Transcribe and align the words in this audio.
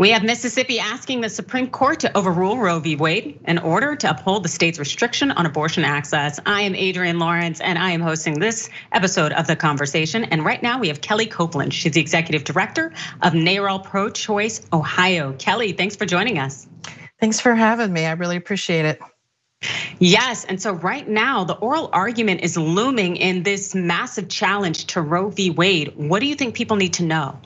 We 0.00 0.12
have 0.12 0.24
Mississippi 0.24 0.80
asking 0.80 1.20
the 1.20 1.28
Supreme 1.28 1.68
Court 1.68 2.00
to 2.00 2.16
overrule 2.16 2.56
Roe 2.56 2.80
v. 2.80 2.96
Wade 2.96 3.38
in 3.44 3.58
order 3.58 3.94
to 3.96 4.08
uphold 4.08 4.42
the 4.42 4.48
state's 4.48 4.78
restriction 4.78 5.30
on 5.30 5.44
abortion 5.44 5.84
access. 5.84 6.40
I 6.46 6.62
am 6.62 6.74
Adrienne 6.74 7.18
Lawrence, 7.18 7.60
and 7.60 7.78
I 7.78 7.90
am 7.90 8.00
hosting 8.00 8.40
this 8.40 8.70
episode 8.92 9.32
of 9.32 9.46
The 9.46 9.56
Conversation. 9.56 10.24
And 10.24 10.42
right 10.42 10.62
now 10.62 10.78
we 10.78 10.88
have 10.88 11.02
Kellie 11.02 11.26
Copeland. 11.26 11.74
She's 11.74 11.92
the 11.92 12.00
executive 12.00 12.44
director 12.44 12.94
of 13.20 13.34
NARAL 13.34 13.84
Pro 13.84 14.08
Choice 14.08 14.66
Ohio. 14.72 15.34
Kellie, 15.34 15.72
thanks 15.72 15.96
for 15.96 16.06
joining 16.06 16.38
us. 16.38 16.66
Thanks 17.20 17.38
for 17.38 17.54
having 17.54 17.92
me. 17.92 18.06
I 18.06 18.12
really 18.12 18.36
appreciate 18.36 18.86
it. 18.86 19.00
Yes, 19.98 20.46
and 20.46 20.62
so 20.62 20.72
right 20.72 21.06
now 21.06 21.44
the 21.44 21.56
oral 21.56 21.90
argument 21.92 22.40
is 22.40 22.56
looming 22.56 23.16
in 23.16 23.42
this 23.42 23.74
massive 23.74 24.30
challenge 24.30 24.86
to 24.86 25.02
Roe 25.02 25.28
v. 25.28 25.50
Wade. 25.50 25.92
What 25.94 26.20
do 26.20 26.26
you 26.26 26.36
think 26.36 26.54
people 26.54 26.78
need 26.78 26.94
to 26.94 27.04
know? 27.04 27.38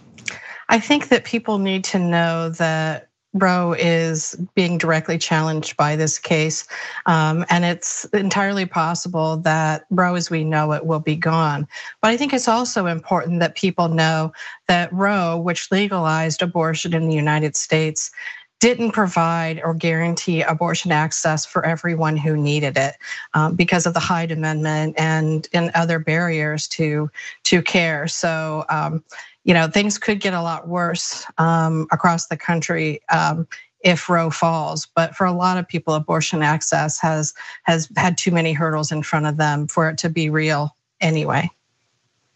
I 0.69 0.79
think 0.79 1.09
that 1.09 1.25
people 1.25 1.59
need 1.59 1.85
to 1.85 1.99
know 1.99 2.50
that 2.50 3.09
Roe 3.35 3.73
is 3.73 4.36
being 4.54 4.79
directly 4.79 5.18
challenged 5.18 5.77
by 5.77 5.96
this 5.96 6.18
case. 6.18 6.67
Um, 7.07 7.45
and 7.50 7.64
it's 7.64 8.04
entirely 8.07 8.64
possible 8.64 9.39
that 9.39 9.87
Roe 9.90 10.14
as 10.14 10.31
we 10.31 10.45
know 10.45 10.73
it 10.73 10.87
will 10.87 11.00
be 11.00 11.17
gone. 11.17 11.67
But 12.00 12.13
I 12.13 12.17
think 12.17 12.32
it's 12.32 12.49
also 12.49 12.87
important 12.87 13.40
that 13.40 13.57
people 13.57 13.89
know 13.89 14.32
that 14.68 14.93
Roe, 14.93 15.37
which 15.37 15.71
legalized 15.73 16.43
abortion 16.43 16.95
in 16.95 17.09
the 17.09 17.17
United 17.17 17.57
States, 17.57 18.12
didn't 18.61 18.93
provide 18.93 19.61
or 19.62 19.75
guarantee 19.75 20.40
abortion 20.40 20.93
access 20.93 21.45
for 21.45 21.67
everyone 21.67 22.17
who 22.17 22.37
needed 22.37 22.79
it 22.79 22.95
um, 23.35 23.57
because 23.57 23.85
of 23.85 23.95
the 23.95 24.01
Hyde 24.01 24.31
Amendment 24.31 24.95
and, 24.96 25.49
and 25.53 25.71
other 25.75 25.99
barriers 25.99 26.68
to, 26.68 27.11
to 27.43 27.61
care. 27.61 28.07
So 28.07 28.65
um, 28.71 29.04
you 29.44 29.54
know, 29.54 29.68
things 29.68 29.98
could 29.98 30.21
get 30.21 30.34
a 30.34 30.43
lot 30.43 30.68
worse 30.68 31.25
um, 31.39 31.86
across 31.93 32.27
the 32.27 32.36
country 32.36 33.00
um, 33.11 33.47
if 33.81 34.09
Roe 34.09 34.31
falls. 34.31 34.89
But 34.97 35.14
for 35.14 35.27
a 35.27 35.33
lot 35.33 35.59
of 35.59 35.69
people, 35.69 35.95
abortion 35.95 36.42
access 36.42 36.98
has 37.01 37.34
has 37.64 37.89
had 37.97 38.19
too 38.19 38.33
many 38.33 38.53
hurdles 38.53 38.91
in 38.91 39.03
front 39.03 39.27
of 39.27 39.36
them 39.36 39.69
for 39.69 39.89
it 39.89 39.98
to 39.98 40.09
be 40.09 40.31
real 40.31 40.75
anyway. 41.01 41.51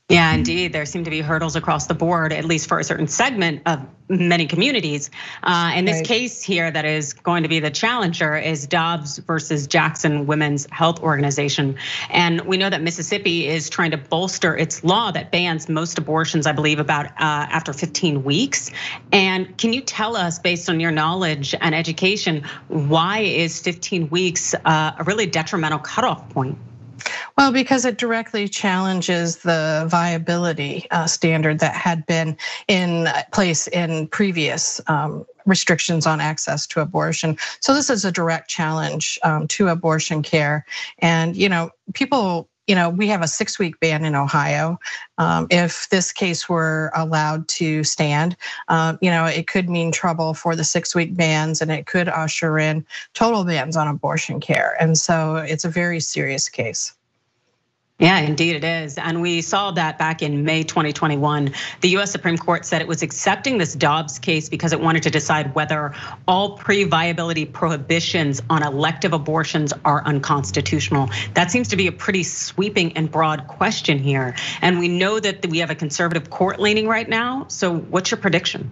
Yeah, 0.09 0.33
indeed. 0.33 0.73
There 0.73 0.87
seem 0.87 1.05
to 1.05 1.11
be 1.11 1.21
hurdles 1.21 1.55
across 1.55 1.87
the 1.87 1.93
board, 1.93 2.33
at 2.33 2.47
least 2.47 2.67
for 2.67 2.79
a 2.79 2.85
certain 2.85 3.09
segment 3.09 3.61
of 3.67 3.87
many 4.09 4.47
communities. 4.47 5.11
Uh, 5.43 5.73
in 5.77 5.85
this 5.85 5.97
right. 5.97 6.07
case 6.07 6.43
here, 6.43 6.71
that 6.71 6.87
is 6.87 7.13
going 7.13 7.43
to 7.43 7.49
be 7.51 7.61
the 7.61 7.71
challenger 7.71 8.35
is 8.35 8.67
Dobbs 8.67 9.19
versus 9.19 9.67
Jackson 9.67 10.27
Women's 10.27 10.67
Health 10.71 11.01
Organization. 11.01 11.77
And 12.09 12.41
we 12.41 12.57
know 12.57 12.71
that 12.71 12.81
Mississippi 12.81 13.49
is 13.49 13.69
trying 13.69 13.91
to 13.91 13.99
bolster 13.99 14.57
its 14.57 14.83
law 14.83 15.11
that 15.11 15.31
bans 15.31 15.69
most 15.69 15.99
abortions, 15.99 16.47
I 16.47 16.53
believe, 16.53 16.81
about 16.81 17.05
uh, 17.05 17.11
after 17.19 17.75
15 17.75 18.25
weeks. 18.25 18.71
And 19.13 19.59
can 19.59 19.75
you 19.75 19.83
tell 19.83 20.17
us, 20.17 20.39
based 20.39 20.71
on 20.71 20.81
your 20.81 20.91
knowledge 20.91 21.55
and 21.61 21.75
education, 21.75 22.45
why 22.69 23.19
is 23.19 23.61
15 23.61 24.09
weeks 24.09 24.55
uh, 24.55 24.93
a 24.99 25.05
really 25.05 25.27
detrimental 25.27 25.81
cutoff 25.81 26.31
point? 26.31 26.57
Well, 27.37 27.53
because 27.53 27.85
it 27.85 27.99
directly 27.99 28.49
challenges 28.49 29.37
the 29.39 29.87
viability 29.89 30.87
uh, 30.91 31.07
standard 31.07 31.61
that 31.61 31.75
had 31.75 32.05
been 32.07 32.37
in 32.67 33.09
place 33.33 33.69
in 33.69 34.09
previous 34.09 34.81
um, 34.89 35.25
restrictions 35.47 36.07
on 36.07 36.21
access 36.21 36.67
to 36.69 36.81
abortion. 36.81 37.37
So 37.61 37.75
this 37.75 37.91
is 37.91 38.05
a 38.05 38.13
direct 38.13 38.49
challenge 38.49 39.19
um, 39.23 39.49
to 39.49 39.69
abortion 39.69 40.23
care. 40.23 40.65
And, 40.99 41.37
you 41.37 41.49
know, 41.49 41.71
people 41.95 42.49
you 42.69 42.75
know, 42.75 42.91
we 42.91 43.09
have 43.09 43.23
a 43.23 43.29
six 43.29 43.59
week 43.59 43.81
ban 43.81 44.05
in 44.05 44.15
Ohio. 44.15 44.79
Um, 45.17 45.47
if 45.51 45.89
this 45.89 46.13
case 46.13 46.51
were 46.51 46.93
allowed 46.95 47.49
to 47.49 47.83
stand, 47.83 48.37
you 49.01 49.11
know, 49.11 49.25
it 49.25 49.47
could 49.47 49.71
mean 49.71 49.91
trouble 49.91 50.35
for 50.35 50.55
the 50.55 50.65
six 50.65 50.95
week 50.95 51.17
bans 51.17 51.63
and 51.63 51.73
it 51.73 51.87
could 51.87 52.09
usher 52.09 52.59
in 52.59 52.85
total 53.15 53.43
bans 53.43 53.75
on 53.75 53.89
abortion 53.89 54.39
care. 54.39 54.77
And 54.79 54.99
so 54.99 55.37
it's 55.37 55.65
a 55.65 55.71
very 55.71 55.99
serious 55.99 56.51
case. 56.51 56.93
Yeah, 58.01 58.19
indeed 58.21 58.55
it 58.55 58.63
is. 58.63 58.97
And 58.97 59.21
we 59.21 59.43
saw 59.43 59.73
that 59.73 59.99
back 59.99 60.23
in 60.23 60.45
May 60.45 60.63
2021. 60.63 61.53
The 61.81 61.89
US 61.97 62.13
Supreme 62.13 62.39
Court 62.39 62.65
said 62.65 62.81
it 62.81 62.87
was 62.87 63.03
accepting 63.03 63.59
this 63.59 63.75
Dobbs 63.75 64.21
case 64.21 64.49
because 64.49 64.73
it 64.73 64.81
wanted 64.81 65.03
to 65.03 65.11
decide 65.11 65.53
whether 65.57 65.93
all 66.29 66.57
pre 66.57 66.85
viability 66.85 67.45
prohibitions 67.45 68.41
on 68.51 68.63
elective 68.63 69.13
abortions 69.13 69.73
are 69.85 70.05
unconstitutional. 70.05 71.11
That 71.35 71.51
seems 71.51 71.67
to 71.69 71.77
be 71.77 71.89
a 71.89 71.93
pretty 71.93 72.23
sweeping 72.23 72.97
and 72.97 73.11
broad 73.11 73.49
question 73.49 73.99
here. 73.99 74.37
And 74.63 74.79
we 74.79 74.87
know 74.87 75.19
that 75.19 75.45
we 75.47 75.59
have 75.59 75.71
a 75.71 75.75
conservative 75.75 76.31
court 76.31 76.61
leaning 76.61 76.87
right 76.87 77.09
now. 77.09 77.47
So, 77.49 77.79
what's 77.79 78.13
your 78.13 78.19
prediction? 78.19 78.71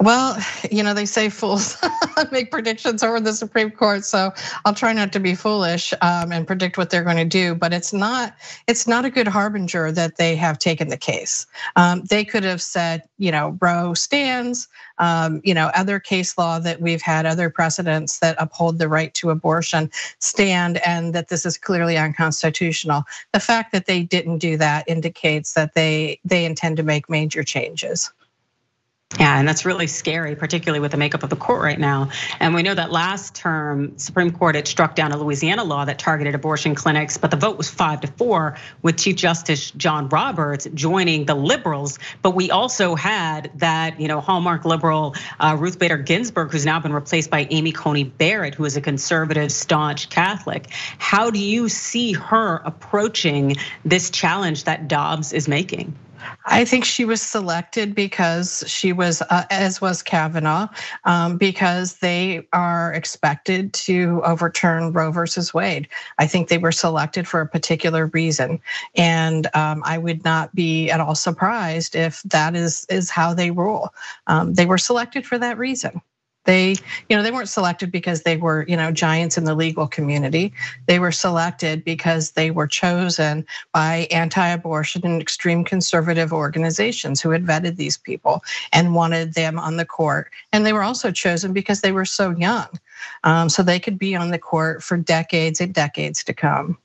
Well, 0.00 0.38
you 0.70 0.82
know, 0.82 0.94
they 0.94 1.06
say 1.06 1.28
fools 1.30 1.76
make 2.32 2.50
predictions 2.50 3.02
over 3.02 3.20
the 3.20 3.32
Supreme 3.34 3.70
Court, 3.70 4.04
so 4.04 4.32
I'll 4.64 4.74
try 4.74 4.92
not 4.92 5.12
to 5.12 5.20
be 5.20 5.34
foolish 5.34 5.94
um, 6.02 6.32
and 6.32 6.46
predict 6.46 6.78
what 6.78 6.90
they're 6.90 7.04
going 7.04 7.18
to 7.18 7.24
do. 7.26 7.54
But 7.54 7.72
it's 7.74 7.92
not 7.92 8.34
it's 8.66 8.86
not 8.86 9.06
a 9.06 9.10
good 9.10 9.28
harbinger 9.28 9.92
that 9.92 10.16
they 10.16 10.36
have 10.36 10.58
taken 10.58 10.88
the 10.88 10.98
case. 10.98 11.46
Um, 11.76 12.02
they 12.10 12.24
could 12.24 12.44
have 12.44 12.62
said, 12.62 13.04
you 13.18 13.32
know, 13.32 13.58
Roe 13.60 13.94
stands. 13.94 14.68
Um, 14.98 15.40
you 15.44 15.54
know, 15.54 15.70
other 15.74 15.98
case 15.98 16.36
law 16.38 16.58
that 16.58 16.80
we've 16.82 17.02
had, 17.02 17.26
other 17.26 17.50
precedents 17.50 18.18
that 18.20 18.36
uphold 18.38 18.78
the 18.78 18.88
right 18.88 19.14
to 19.14 19.30
abortion 19.30 19.90
stand, 20.18 20.78
and 20.86 21.14
that 21.14 21.28
this 21.28 21.46
is 21.46 21.58
clearly 21.58 21.96
unconstitutional. 21.98 23.04
The 23.32 23.40
fact 23.40 23.72
that 23.72 23.86
they 23.86 24.02
didn't 24.02 24.38
do 24.38 24.58
that 24.58 24.84
indicates 24.88 25.54
that 25.54 25.74
they 25.74 26.20
they 26.24 26.44
intend 26.44 26.76
to 26.78 26.82
make 26.82 27.08
major 27.10 27.44
changes. 27.44 28.10
Yeah, 29.18 29.40
and 29.40 29.48
that's 29.48 29.66
really 29.66 29.88
scary, 29.88 30.36
particularly 30.36 30.78
with 30.78 30.92
the 30.92 30.96
makeup 30.96 31.24
of 31.24 31.30
the 31.30 31.36
court 31.36 31.62
right 31.62 31.80
now. 31.80 32.10
And 32.38 32.54
we 32.54 32.62
know 32.62 32.74
that 32.74 32.92
last 32.92 33.34
term, 33.34 33.98
Supreme 33.98 34.30
Court 34.30 34.54
had 34.54 34.68
struck 34.68 34.94
down 34.94 35.10
a 35.10 35.16
Louisiana 35.16 35.64
law 35.64 35.84
that 35.84 35.98
targeted 35.98 36.36
abortion 36.36 36.76
clinics, 36.76 37.18
but 37.18 37.32
the 37.32 37.36
vote 37.36 37.58
was 37.58 37.68
five 37.68 38.00
to 38.02 38.06
four, 38.06 38.56
with 38.82 38.98
Chief 38.98 39.16
Justice 39.16 39.72
John 39.72 40.08
Roberts 40.10 40.68
joining 40.74 41.24
the 41.24 41.34
liberals. 41.34 41.98
But 42.22 42.36
we 42.36 42.52
also 42.52 42.94
had 42.94 43.50
that, 43.56 44.00
you 44.00 44.06
know, 44.06 44.20
hallmark 44.20 44.64
liberal 44.64 45.16
uh, 45.40 45.56
Ruth 45.58 45.80
Bader 45.80 45.98
Ginsburg, 45.98 46.52
who's 46.52 46.64
now 46.64 46.78
been 46.78 46.92
replaced 46.92 47.30
by 47.30 47.48
Amy 47.50 47.72
Coney 47.72 48.04
Barrett, 48.04 48.54
who 48.54 48.64
is 48.64 48.76
a 48.76 48.80
conservative, 48.80 49.50
staunch 49.50 50.08
Catholic. 50.10 50.68
How 50.98 51.30
do 51.30 51.40
you 51.40 51.68
see 51.68 52.12
her 52.12 52.62
approaching 52.64 53.56
this 53.84 54.08
challenge 54.08 54.64
that 54.64 54.86
Dobbs 54.86 55.32
is 55.32 55.48
making? 55.48 55.96
I 56.46 56.64
think 56.64 56.84
she 56.84 57.04
was 57.04 57.22
selected 57.22 57.94
because 57.94 58.64
she 58.66 58.92
was, 58.92 59.22
uh, 59.22 59.44
as 59.50 59.80
was 59.80 60.02
Kavanaugh, 60.02 60.68
um, 61.04 61.36
because 61.36 61.98
they 61.98 62.46
are 62.52 62.92
expected 62.92 63.72
to 63.74 64.20
overturn 64.24 64.92
Roe 64.92 65.12
versus 65.12 65.54
Wade. 65.54 65.88
I 66.18 66.26
think 66.26 66.48
they 66.48 66.58
were 66.58 66.72
selected 66.72 67.28
for 67.28 67.40
a 67.40 67.48
particular 67.48 68.06
reason, 68.06 68.60
and 68.96 69.46
um, 69.54 69.82
I 69.84 69.98
would 69.98 70.24
not 70.24 70.54
be 70.54 70.90
at 70.90 71.00
all 71.00 71.14
surprised 71.14 71.94
if 71.94 72.22
that 72.24 72.56
is 72.56 72.86
is 72.88 73.10
how 73.10 73.34
they 73.34 73.50
rule. 73.50 73.94
Um, 74.26 74.54
they 74.54 74.66
were 74.66 74.78
selected 74.78 75.26
for 75.26 75.38
that 75.38 75.58
reason. 75.58 76.00
They, 76.44 76.76
you 77.08 77.16
know, 77.16 77.22
they 77.22 77.30
weren't 77.30 77.48
selected 77.48 77.92
because 77.92 78.22
they 78.22 78.36
were, 78.36 78.64
you 78.66 78.76
know, 78.76 78.90
giants 78.90 79.36
in 79.36 79.44
the 79.44 79.54
legal 79.54 79.86
community. 79.86 80.52
They 80.86 80.98
were 80.98 81.12
selected 81.12 81.84
because 81.84 82.32
they 82.32 82.50
were 82.50 82.66
chosen 82.66 83.46
by 83.72 84.08
anti-abortion 84.10 85.04
and 85.04 85.20
extreme 85.20 85.64
conservative 85.64 86.32
organizations 86.32 87.20
who 87.20 87.30
had 87.30 87.44
vetted 87.44 87.76
these 87.76 87.98
people 87.98 88.42
and 88.72 88.94
wanted 88.94 89.34
them 89.34 89.58
on 89.58 89.76
the 89.76 89.84
court. 89.84 90.30
And 90.52 90.64
they 90.64 90.72
were 90.72 90.82
also 90.82 91.10
chosen 91.10 91.52
because 91.52 91.82
they 91.82 91.92
were 91.92 92.06
so 92.06 92.30
young, 92.30 92.68
um, 93.24 93.48
so 93.48 93.62
they 93.62 93.78
could 93.78 93.98
be 93.98 94.16
on 94.16 94.30
the 94.30 94.38
court 94.38 94.82
for 94.82 94.96
decades 94.96 95.60
and 95.60 95.74
decades 95.74 96.24
to 96.24 96.32
come. 96.32 96.78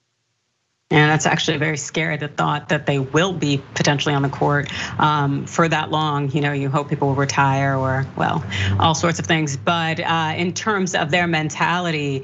And 0.91 1.09
that's 1.09 1.25
actually 1.25 1.57
very 1.57 1.77
scary, 1.77 2.17
the 2.17 2.27
thought 2.27 2.69
that 2.69 2.85
they 2.85 2.99
will 2.99 3.33
be 3.33 3.59
potentially 3.73 4.13
on 4.13 4.21
the 4.21 4.29
court 4.29 4.71
um, 4.99 5.47
for 5.47 5.67
that 5.67 5.89
long. 5.89 6.29
You 6.29 6.41
know, 6.41 6.51
you 6.51 6.69
hope 6.69 6.89
people 6.89 7.07
will 7.07 7.15
retire 7.15 7.75
or, 7.75 8.05
well, 8.15 8.45
all 8.79 8.93
sorts 8.93 9.17
of 9.17 9.25
things. 9.25 9.57
But 9.57 9.99
uh, 9.99 10.35
in 10.37 10.53
terms 10.53 10.93
of 10.93 11.09
their 11.09 11.25
mentality, 11.25 12.23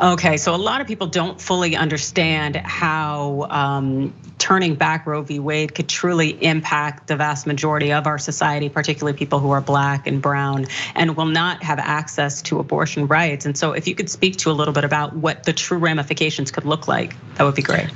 Okay, 0.00 0.36
so 0.36 0.54
a 0.54 0.56
lot 0.56 0.80
of 0.80 0.86
people 0.86 1.08
don't 1.08 1.40
fully 1.40 1.74
understand 1.74 2.54
how 2.54 3.48
um, 3.50 4.14
turning 4.50 4.74
back 4.74 5.06
Roe 5.06 5.22
v. 5.22 5.38
Wade 5.38 5.76
could 5.76 5.88
truly 5.88 6.30
impact 6.42 7.06
the 7.06 7.14
vast 7.14 7.46
majority 7.46 7.92
of 7.92 8.08
our 8.08 8.18
society, 8.18 8.68
particularly 8.68 9.16
people 9.16 9.38
who 9.38 9.52
are 9.52 9.60
black 9.60 10.08
and 10.08 10.20
brown 10.20 10.66
and 10.96 11.16
will 11.16 11.26
not 11.26 11.62
have 11.62 11.78
access 11.78 12.42
to 12.42 12.58
abortion 12.58 13.06
rights. 13.06 13.46
And 13.46 13.56
so, 13.56 13.70
if 13.70 13.86
you 13.86 13.94
could 13.94 14.10
speak 14.10 14.38
to 14.38 14.50
a 14.50 14.54
little 14.60 14.74
bit 14.74 14.82
about 14.82 15.14
what 15.14 15.44
the 15.44 15.52
true 15.52 15.78
ramifications 15.78 16.50
could 16.50 16.64
look 16.64 16.88
like, 16.88 17.14
that 17.36 17.44
would 17.44 17.54
be 17.54 17.62
great. 17.62 17.90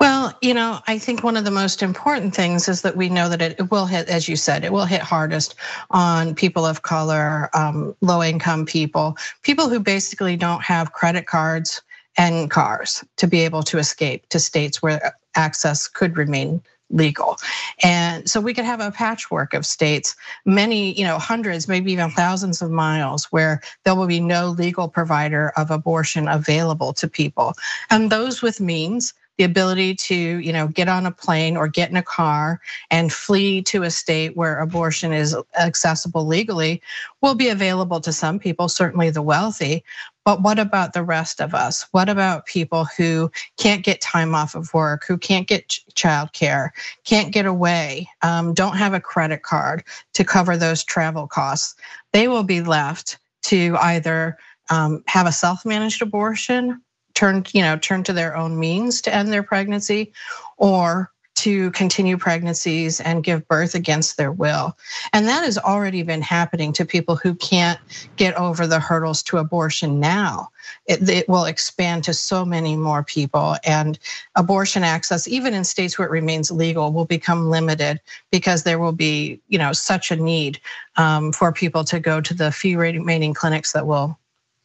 Well, 0.00 0.36
you 0.42 0.52
know, 0.52 0.80
I 0.88 0.98
think 0.98 1.22
one 1.22 1.36
of 1.36 1.44
the 1.44 1.52
most 1.52 1.84
important 1.84 2.34
things 2.34 2.68
is 2.68 2.82
that 2.82 2.96
we 2.96 3.08
know 3.08 3.28
that 3.28 3.40
it 3.40 3.70
will 3.70 3.86
hit, 3.86 4.08
as 4.08 4.28
you 4.28 4.34
said, 4.34 4.64
it 4.64 4.72
will 4.72 4.86
hit 4.86 5.02
hardest 5.02 5.54
on 5.92 6.34
people 6.34 6.66
of 6.66 6.82
color, 6.82 7.48
um, 7.54 7.94
low 8.00 8.24
income 8.24 8.66
people, 8.66 9.16
people 9.42 9.68
who 9.68 9.78
basically 9.78 10.34
don't 10.34 10.64
have 10.64 10.94
credit 10.94 11.26
cards 11.26 11.80
and 12.18 12.50
cars 12.50 13.04
to 13.18 13.28
be 13.28 13.42
able 13.42 13.62
to 13.62 13.78
escape 13.78 14.28
to 14.30 14.40
states 14.40 14.82
where 14.82 15.14
access 15.34 15.88
could 15.88 16.16
remain 16.16 16.62
legal. 16.92 17.38
And 17.82 18.28
so 18.28 18.40
we 18.40 18.54
could 18.54 18.64
have 18.64 18.80
a 18.80 18.90
patchwork 18.90 19.54
of 19.54 19.66
states, 19.66 20.14
many, 20.44 20.92
you 20.92 21.04
know, 21.04 21.18
hundreds, 21.18 21.66
maybe 21.66 21.92
even 21.92 22.10
thousands 22.10 22.62
of 22.62 22.70
miles 22.70 23.24
where 23.26 23.60
there 23.84 23.94
will 23.94 24.06
be 24.06 24.20
no 24.20 24.48
legal 24.48 24.88
provider 24.88 25.52
of 25.56 25.70
abortion 25.70 26.28
available 26.28 26.92
to 26.94 27.08
people. 27.08 27.54
And 27.90 28.10
those 28.10 28.42
with 28.42 28.60
means 28.60 29.14
the 29.42 29.50
ability 29.50 29.92
to 29.92 30.14
you 30.14 30.52
know 30.52 30.68
get 30.68 30.88
on 30.88 31.04
a 31.04 31.10
plane 31.10 31.56
or 31.56 31.66
get 31.66 31.90
in 31.90 31.96
a 31.96 32.02
car 32.02 32.60
and 32.92 33.12
flee 33.12 33.60
to 33.60 33.82
a 33.82 33.90
state 33.90 34.36
where 34.36 34.60
abortion 34.60 35.12
is 35.12 35.36
accessible 35.58 36.24
legally 36.24 36.80
will 37.22 37.34
be 37.34 37.48
available 37.48 38.00
to 38.00 38.12
some 38.12 38.38
people 38.38 38.68
certainly 38.68 39.10
the 39.10 39.20
wealthy. 39.20 39.82
But 40.24 40.42
what 40.42 40.60
about 40.60 40.92
the 40.92 41.02
rest 41.02 41.40
of 41.40 41.56
us? 41.56 41.84
What 41.90 42.08
about 42.08 42.46
people 42.46 42.86
who 42.96 43.32
can't 43.58 43.84
get 43.84 44.00
time 44.00 44.32
off 44.32 44.54
of 44.54 44.72
work 44.72 45.04
who 45.08 45.18
can't 45.18 45.48
get 45.48 45.68
childcare 45.94 46.70
can't 47.04 47.32
get 47.32 47.44
away 47.44 48.08
um, 48.22 48.54
don't 48.54 48.76
have 48.76 48.94
a 48.94 49.00
credit 49.00 49.42
card 49.42 49.82
to 50.14 50.22
cover 50.22 50.56
those 50.56 50.84
travel 50.84 51.26
costs? 51.26 51.74
They 52.12 52.28
will 52.28 52.44
be 52.44 52.62
left 52.62 53.18
to 53.46 53.76
either 53.80 54.38
um, 54.70 55.02
have 55.08 55.26
a 55.26 55.32
self-managed 55.32 56.00
abortion 56.00 56.80
turn, 57.14 57.44
you 57.52 57.62
know, 57.62 57.76
turn 57.76 58.02
to 58.04 58.12
their 58.12 58.36
own 58.36 58.58
means 58.58 59.00
to 59.02 59.14
end 59.14 59.32
their 59.32 59.42
pregnancy 59.42 60.12
or 60.56 61.12
to 61.34 61.70
continue 61.70 62.16
pregnancies 62.16 63.00
and 63.00 63.24
give 63.24 63.48
birth 63.48 63.74
against 63.74 64.16
their 64.16 64.30
will. 64.30 64.76
And 65.12 65.26
that 65.28 65.44
has 65.44 65.56
already 65.56 66.02
been 66.02 66.22
happening 66.22 66.72
to 66.74 66.84
people 66.84 67.16
who 67.16 67.34
can't 67.34 67.80
get 68.16 68.34
over 68.34 68.66
the 68.66 68.78
hurdles 68.78 69.22
to 69.24 69.38
abortion 69.38 69.98
now. 69.98 70.50
It, 70.86 71.08
it, 71.08 71.28
will 71.28 71.44
expand 71.44 72.04
to 72.04 72.14
so 72.14 72.44
many 72.44 72.76
more 72.76 73.02
people, 73.02 73.56
and 73.64 73.98
abortion 74.36 74.84
access, 74.84 75.26
even 75.26 75.54
in 75.54 75.64
states 75.64 75.98
where 75.98 76.06
it 76.06 76.10
remains 76.10 76.50
legal, 76.50 76.92
will 76.92 77.04
become 77.04 77.50
limited 77.50 78.00
because 78.30 78.62
there 78.62 78.78
will 78.78 78.92
be, 78.92 79.40
you 79.48 79.58
know, 79.58 79.72
such 79.72 80.10
a 80.10 80.16
need 80.16 80.60
um, 80.96 81.32
for 81.32 81.52
people 81.52 81.84
to 81.84 81.98
go 81.98 82.20
to 82.20 82.34
the 82.34 82.52
few 82.52 82.78
remaining 82.78 83.34
clinics 83.34 83.72
that 83.72 83.86
will 83.86 84.18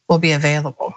will 0.08 0.18
be 0.18 0.32
available. 0.32 0.94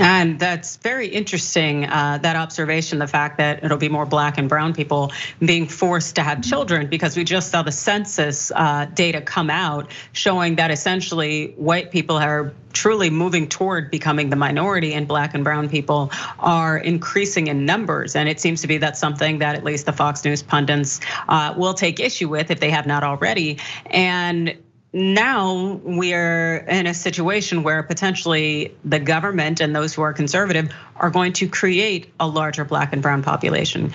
And 0.00 0.40
that's 0.40 0.76
very 0.76 1.06
interesting, 1.06 1.86
uh, 1.86 2.18
that 2.22 2.34
observation, 2.34 2.98
the 2.98 3.06
fact 3.06 3.38
that 3.38 3.62
it'll 3.62 3.78
be 3.78 3.88
more 3.88 4.04
black 4.04 4.38
and 4.38 4.48
brown 4.48 4.74
people 4.74 5.12
being 5.38 5.68
forced 5.68 6.16
to 6.16 6.22
have 6.22 6.42
children, 6.42 6.88
because 6.88 7.16
we 7.16 7.22
just 7.22 7.50
saw 7.50 7.62
the 7.62 7.72
census 7.72 8.50
uh, 8.54 8.86
data 8.94 9.20
come 9.20 9.50
out 9.50 9.90
showing 10.12 10.56
that 10.56 10.70
essentially 10.70 11.52
white 11.56 11.92
people 11.92 12.16
are 12.16 12.52
truly 12.72 13.08
moving 13.08 13.48
toward 13.48 13.88
becoming 13.90 14.30
the 14.30 14.36
minority 14.36 14.94
and 14.94 15.06
black 15.06 15.32
and 15.32 15.44
brown 15.44 15.68
people 15.68 16.10
are 16.40 16.76
increasing 16.76 17.46
in 17.46 17.64
numbers. 17.64 18.16
And 18.16 18.28
it 18.28 18.40
seems 18.40 18.62
to 18.62 18.66
be 18.66 18.78
that 18.78 18.96
something 18.96 19.38
that 19.38 19.54
at 19.54 19.62
least 19.62 19.86
the 19.86 19.92
Fox 19.92 20.24
News 20.24 20.42
pundits 20.42 21.00
uh, 21.28 21.54
will 21.56 21.74
take 21.74 22.00
issue 22.00 22.28
with 22.28 22.50
if 22.50 22.58
they 22.58 22.70
have 22.70 22.86
not 22.86 23.04
already. 23.04 23.58
And 23.86 24.56
now 24.94 25.80
we're 25.82 26.58
in 26.58 26.86
a 26.86 26.94
situation 26.94 27.64
where 27.64 27.82
potentially 27.82 28.76
the 28.84 29.00
government 29.00 29.60
and 29.60 29.74
those 29.74 29.92
who 29.92 30.02
are 30.02 30.12
conservative 30.12 30.72
are 30.94 31.10
going 31.10 31.32
to 31.34 31.48
create 31.48 32.12
a 32.20 32.28
larger 32.28 32.64
black 32.64 32.92
and 32.92 33.02
brown 33.02 33.22
population. 33.22 33.92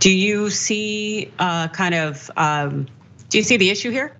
Do 0.00 0.10
you 0.10 0.50
see 0.50 1.30
uh, 1.38 1.68
kind 1.68 1.94
of, 1.94 2.30
um, 2.36 2.88
do 3.28 3.38
you 3.38 3.44
see 3.44 3.58
the 3.58 3.70
issue 3.70 3.90
here? 3.90 4.16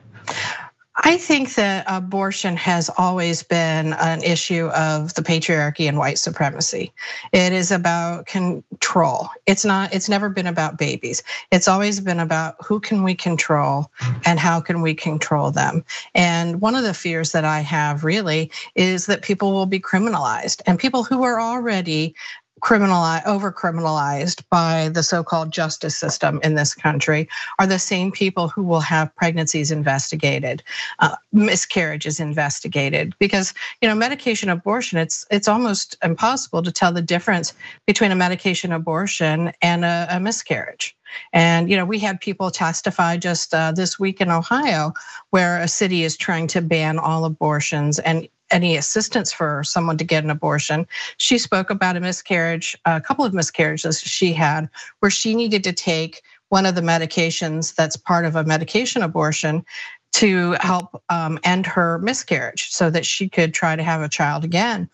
I 1.02 1.17
think 1.17 1.55
that 1.55 1.85
abortion 1.88 2.56
has 2.56 2.91
always 2.99 3.43
been 3.43 3.94
an 3.94 4.23
issue 4.23 4.67
of 4.69 5.14
the 5.14 5.23
patriarchy 5.23 5.88
and 5.88 5.97
white 5.97 6.19
supremacy. 6.19 6.93
It 7.32 7.52
is 7.52 7.73
about 7.73 8.26
control. 8.26 9.31
It's 9.47 9.64
not, 9.64 9.94
it's 9.94 10.11
never 10.11 10.29
been 10.29 10.47
about 10.47 10.76
babies. 10.76 11.23
It's 11.50 11.69
always 11.69 12.00
been 12.00 12.20
about 12.20 12.56
who 12.62 12.81
can 12.81 13.02
we 13.02 13.14
control 13.14 13.91
and 14.26 14.38
how 14.38 14.61
can 14.61 14.82
we 14.82 14.94
control 14.94 15.50
them. 15.50 15.85
And 16.14 16.61
one 16.61 16.75
of 16.75 16.82
the 16.82 16.94
fears 16.94 17.32
that 17.32 17.44
I 17.47 17.61
have 17.61 18.05
really 18.05 18.50
is 18.75 19.06
that 19.06 19.23
people 19.23 19.52
will 19.52 19.67
be 19.67 19.81
criminalized 19.81 20.61
and 20.67 20.79
people 20.79 21.02
who 21.02 21.23
are 21.23 21.41
already 21.41 22.14
criminalized, 22.60 23.26
over 23.26 23.52
criminalized 23.52 24.42
by 24.50 24.88
the 24.90 25.02
so-called 25.02 25.52
justice 25.52 25.96
system 25.96 26.40
in 26.42 26.54
this 26.54 26.74
country 26.74 27.28
are 27.58 27.66
the 27.66 27.78
same 27.78 28.12
people 28.12 28.48
who 28.48 28.62
will 28.62 28.80
have 28.80 29.14
pregnancies 29.16 29.70
investigated, 29.70 30.62
uh, 30.98 31.16
miscarriages 31.32 32.20
investigated. 32.20 33.14
Because 33.18 33.54
you 33.80 33.88
know, 33.88 33.94
medication 33.94 34.48
abortion, 34.48 34.98
it's 34.98 35.24
it's 35.30 35.48
almost 35.48 35.96
impossible 36.02 36.62
to 36.62 36.72
tell 36.72 36.92
the 36.92 37.02
difference 37.02 37.54
between 37.86 38.12
a 38.12 38.16
medication 38.16 38.72
abortion 38.72 39.52
and 39.62 39.84
a, 39.84 40.06
a 40.10 40.20
miscarriage. 40.20 40.96
And 41.32 41.70
you 41.70 41.76
know, 41.76 41.84
we 41.84 41.98
had 41.98 42.20
people 42.20 42.50
testify 42.50 43.16
just 43.16 43.54
uh, 43.54 43.72
this 43.72 43.98
week 43.98 44.20
in 44.20 44.30
Ohio, 44.30 44.92
where 45.30 45.60
a 45.60 45.68
city 45.68 46.04
is 46.04 46.16
trying 46.16 46.46
to 46.48 46.60
ban 46.60 46.98
all 46.98 47.24
abortions, 47.24 47.98
and 47.98 48.28
any 48.50 48.76
assistance 48.76 49.32
for 49.32 49.62
someone 49.64 49.99
to 49.99 50.05
get 50.05 50.25
an 50.25 50.31
abortion. 50.31 50.87
She 51.17 51.38
spoke 51.38 51.70
about 51.70 51.97
a 51.97 52.00
miscarriage, 52.00 52.76
a 52.85 53.00
couple 53.00 53.25
of 53.25 53.35
miscarriages 53.35 54.00
she 54.00 54.32
had, 54.32 54.69
where 55.00 55.11
she 55.11 55.35
needed 55.35 55.64
to 55.64 55.73
take 55.73 56.23
one 56.49 56.67
of 56.67 56.75
the 56.75 56.81
medications 56.81 57.75
that's 57.75 57.97
part 57.97 58.25
of 58.25 58.37
a 58.37 58.44
medication 58.44 59.02
abortion 59.02 59.64
to 60.12 60.56
help 60.61 61.02
um, 61.08 61.38
end 61.44 61.67
her 61.67 61.99
miscarriage 62.00 62.70
so 62.70 62.91
that 62.91 63.06
she 63.06 63.29
could 63.29 63.55
try 63.55 63.76
to 63.76 63.82
have 63.82 64.02
a 64.02 64.08
child 64.08 64.44
again. 64.44 64.91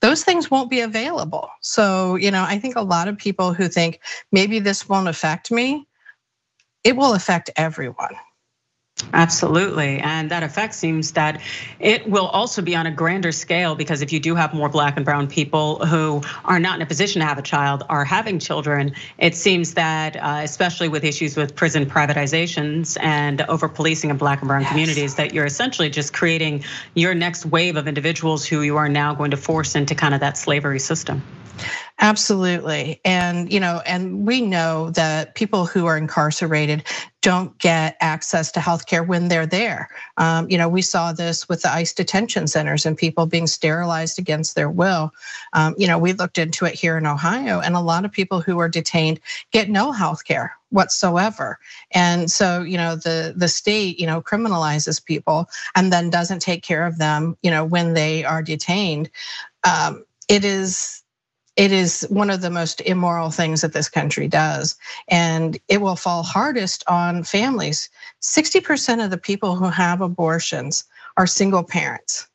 Those 0.00 0.24
things 0.24 0.50
won't 0.50 0.70
be 0.70 0.80
available. 0.80 1.48
So, 1.60 2.16
you 2.16 2.30
know, 2.30 2.44
I 2.46 2.58
think 2.58 2.76
a 2.76 2.82
lot 2.82 3.08
of 3.08 3.16
people 3.18 3.52
who 3.52 3.68
think 3.68 4.00
maybe 4.32 4.58
this 4.58 4.88
won't 4.88 5.08
affect 5.08 5.50
me, 5.50 5.86
it 6.84 6.96
will 6.96 7.14
affect 7.14 7.50
everyone. 7.56 8.14
Absolutely. 9.12 9.98
And 9.98 10.30
that 10.30 10.42
effect 10.42 10.74
seems 10.74 11.12
that 11.12 11.40
it 11.80 12.08
will 12.08 12.28
also 12.28 12.62
be 12.62 12.74
on 12.74 12.86
a 12.86 12.90
grander 12.90 13.30
scale 13.30 13.74
because 13.74 14.00
if 14.00 14.10
you 14.10 14.18
do 14.18 14.34
have 14.34 14.54
more 14.54 14.70
black 14.70 14.96
and 14.96 15.04
brown 15.04 15.26
people 15.26 15.84
who 15.84 16.22
are 16.46 16.58
not 16.58 16.76
in 16.76 16.82
a 16.82 16.86
position 16.86 17.20
to 17.20 17.26
have 17.26 17.36
a 17.38 17.42
child 17.42 17.82
are 17.90 18.06
having 18.06 18.38
children, 18.38 18.94
it 19.18 19.34
seems 19.34 19.74
that, 19.74 20.16
uh, 20.16 20.40
especially 20.42 20.88
with 20.88 21.04
issues 21.04 21.36
with 21.36 21.54
prison 21.54 21.84
privatizations 21.84 22.96
and 23.02 23.42
over 23.42 23.68
policing 23.68 24.08
in 24.08 24.16
black 24.16 24.40
and 24.40 24.48
brown 24.48 24.62
yes. 24.62 24.70
communities, 24.70 25.14
that 25.16 25.34
you're 25.34 25.46
essentially 25.46 25.90
just 25.90 26.14
creating 26.14 26.64
your 26.94 27.14
next 27.14 27.44
wave 27.44 27.76
of 27.76 27.86
individuals 27.86 28.46
who 28.46 28.62
you 28.62 28.78
are 28.78 28.88
now 28.88 29.14
going 29.14 29.30
to 29.30 29.36
force 29.36 29.74
into 29.74 29.94
kind 29.94 30.14
of 30.14 30.20
that 30.20 30.38
slavery 30.38 30.80
system. 30.80 31.22
Absolutely. 31.98 33.00
And, 33.06 33.50
you 33.50 33.58
know, 33.58 33.82
and 33.86 34.26
we 34.26 34.42
know 34.42 34.90
that 34.90 35.34
people 35.34 35.64
who 35.66 35.86
are 35.86 35.96
incarcerated 35.96 36.84
don't 37.22 37.58
get 37.58 37.96
access 38.02 38.52
to 38.52 38.60
healthcare 38.60 39.06
when 39.06 39.28
they're 39.28 39.46
there. 39.46 39.88
Um, 40.18 40.50
you 40.50 40.58
know, 40.58 40.68
we 40.68 40.82
saw 40.82 41.14
this 41.14 41.48
with 41.48 41.62
the 41.62 41.72
ICE 41.72 41.94
detention 41.94 42.48
centers 42.48 42.86
and 42.86 42.98
people 42.98 43.26
being 43.26 43.48
sterilized 43.48 44.18
against 44.18 44.56
their 44.56 44.70
will. 44.70 45.10
Um, 45.54 45.74
you 45.78 45.86
know, 45.88 45.98
we 45.98 46.12
looked 46.12 46.38
into 46.38 46.66
it 46.66 46.74
here 46.74 46.98
in 46.98 47.06
Ohio, 47.06 47.60
and 47.60 47.74
a 47.76 47.80
lot 47.80 48.04
of 48.04 48.12
people 48.12 48.42
who 48.42 48.58
are 48.60 48.68
detained 48.68 49.20
get 49.50 49.70
no 49.70 49.90
healthcare 49.92 50.50
whatsoever. 50.70 51.58
And 51.92 52.30
so, 52.30 52.62
you 52.62 52.76
know, 52.76 52.96
the 52.96 53.32
the 53.36 53.48
state, 53.48 53.98
you 53.98 54.06
know, 54.06 54.20
criminalizes 54.20 55.02
people 55.04 55.48
and 55.74 55.90
then 55.92 56.10
doesn't 56.10 56.40
take 56.40 56.62
care 56.62 56.86
of 56.86 56.98
them, 56.98 57.38
you 57.42 57.50
know, 57.50 57.64
when 57.64 57.94
they 57.94 58.22
are 58.24 58.42
detained. 58.42 59.10
Um, 59.64 60.04
it 60.28 60.44
is 60.44 61.02
it 61.56 61.72
is 61.72 62.06
one 62.10 62.30
of 62.30 62.42
the 62.42 62.50
most 62.50 62.80
immoral 62.82 63.30
things 63.30 63.62
that 63.62 63.72
this 63.72 63.88
country 63.88 64.28
does. 64.28 64.76
And 65.08 65.58
it 65.68 65.80
will 65.80 65.96
fall 65.96 66.22
hardest 66.22 66.84
on 66.86 67.24
families. 67.24 67.88
60% 68.22 69.02
of 69.02 69.10
the 69.10 69.18
people 69.18 69.56
who 69.56 69.68
have 69.68 70.00
abortions 70.02 70.84
are 71.16 71.26
single 71.26 71.64
parents. 71.64 72.28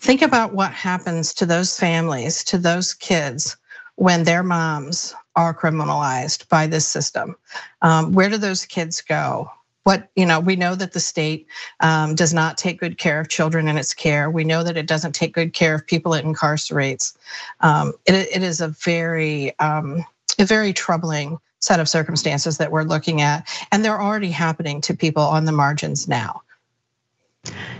Think 0.00 0.22
about 0.22 0.54
what 0.54 0.72
happens 0.72 1.34
to 1.34 1.46
those 1.46 1.78
families, 1.78 2.42
to 2.44 2.56
those 2.56 2.94
kids, 2.94 3.56
when 3.96 4.24
their 4.24 4.42
moms 4.42 5.14
are 5.36 5.52
criminalized 5.52 6.48
by 6.48 6.66
this 6.66 6.86
system. 6.86 7.36
Um, 7.82 8.12
where 8.12 8.30
do 8.30 8.38
those 8.38 8.64
kids 8.64 9.00
go? 9.00 9.50
What 9.88 10.10
you 10.16 10.26
know 10.26 10.38
we 10.38 10.54
know 10.54 10.74
that 10.74 10.92
the 10.92 11.00
state 11.00 11.46
um, 11.80 12.14
does 12.14 12.34
not 12.34 12.58
take 12.58 12.78
good 12.78 12.98
care 12.98 13.20
of 13.20 13.30
children 13.30 13.68
in 13.68 13.78
its 13.78 13.94
care. 13.94 14.28
We 14.28 14.44
know 14.44 14.62
that 14.62 14.76
it 14.76 14.86
doesn't 14.86 15.14
take 15.14 15.32
good 15.32 15.54
care 15.54 15.74
of 15.74 15.86
people 15.86 16.12
it 16.12 16.26
incarcerates. 16.26 17.16
Um, 17.60 17.94
it, 18.04 18.14
it 18.14 18.42
is 18.42 18.60
a 18.60 18.68
very 18.68 19.58
um, 19.60 20.04
a 20.38 20.44
very 20.44 20.74
troubling 20.74 21.38
set 21.60 21.80
of 21.80 21.88
circumstances 21.88 22.58
that 22.58 22.70
we're 22.70 22.82
looking 22.82 23.22
at 23.22 23.48
and 23.72 23.82
they're 23.82 24.00
already 24.00 24.30
happening 24.30 24.82
to 24.82 24.94
people 24.94 25.22
on 25.22 25.46
the 25.46 25.52
margins 25.52 26.06
now 26.06 26.42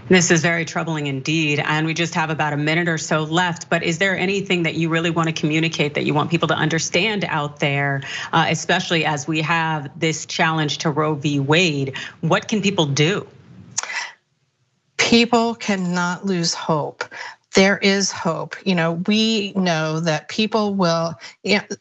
this 0.08 0.30
is 0.30 0.40
very 0.40 0.64
troubling 0.64 1.06
indeed. 1.06 1.60
And 1.62 1.86
we 1.86 1.94
just 1.94 2.14
have 2.14 2.30
about 2.30 2.52
a 2.52 2.56
minute 2.56 2.88
or 2.88 2.98
so 2.98 3.24
left. 3.24 3.68
But 3.68 3.82
is 3.82 3.98
there 3.98 4.16
anything 4.16 4.62
that 4.62 4.74
you 4.74 4.88
really 4.88 5.10
want 5.10 5.28
to 5.28 5.32
communicate 5.32 5.94
that 5.94 6.04
you 6.04 6.14
want 6.14 6.30
people 6.30 6.48
to 6.48 6.54
understand 6.54 7.24
out 7.24 7.60
there, 7.60 8.02
uh, 8.32 8.46
especially 8.48 9.04
as 9.04 9.26
we 9.26 9.42
have 9.42 9.90
this 9.98 10.26
challenge 10.26 10.78
to 10.78 10.90
Roe 10.90 11.14
v. 11.14 11.40
Wade? 11.40 11.96
What 12.20 12.48
can 12.48 12.62
people 12.62 12.86
do? 12.86 13.26
People 14.96 15.54
cannot 15.54 16.24
lose 16.24 16.54
hope. 16.54 17.04
There 17.54 17.78
is 17.78 18.12
hope. 18.12 18.56
You 18.66 18.74
know, 18.74 18.92
we 19.06 19.52
know 19.54 20.00
that 20.00 20.28
people 20.28 20.74
will, 20.74 21.14
you 21.42 21.58
know, 21.58 21.76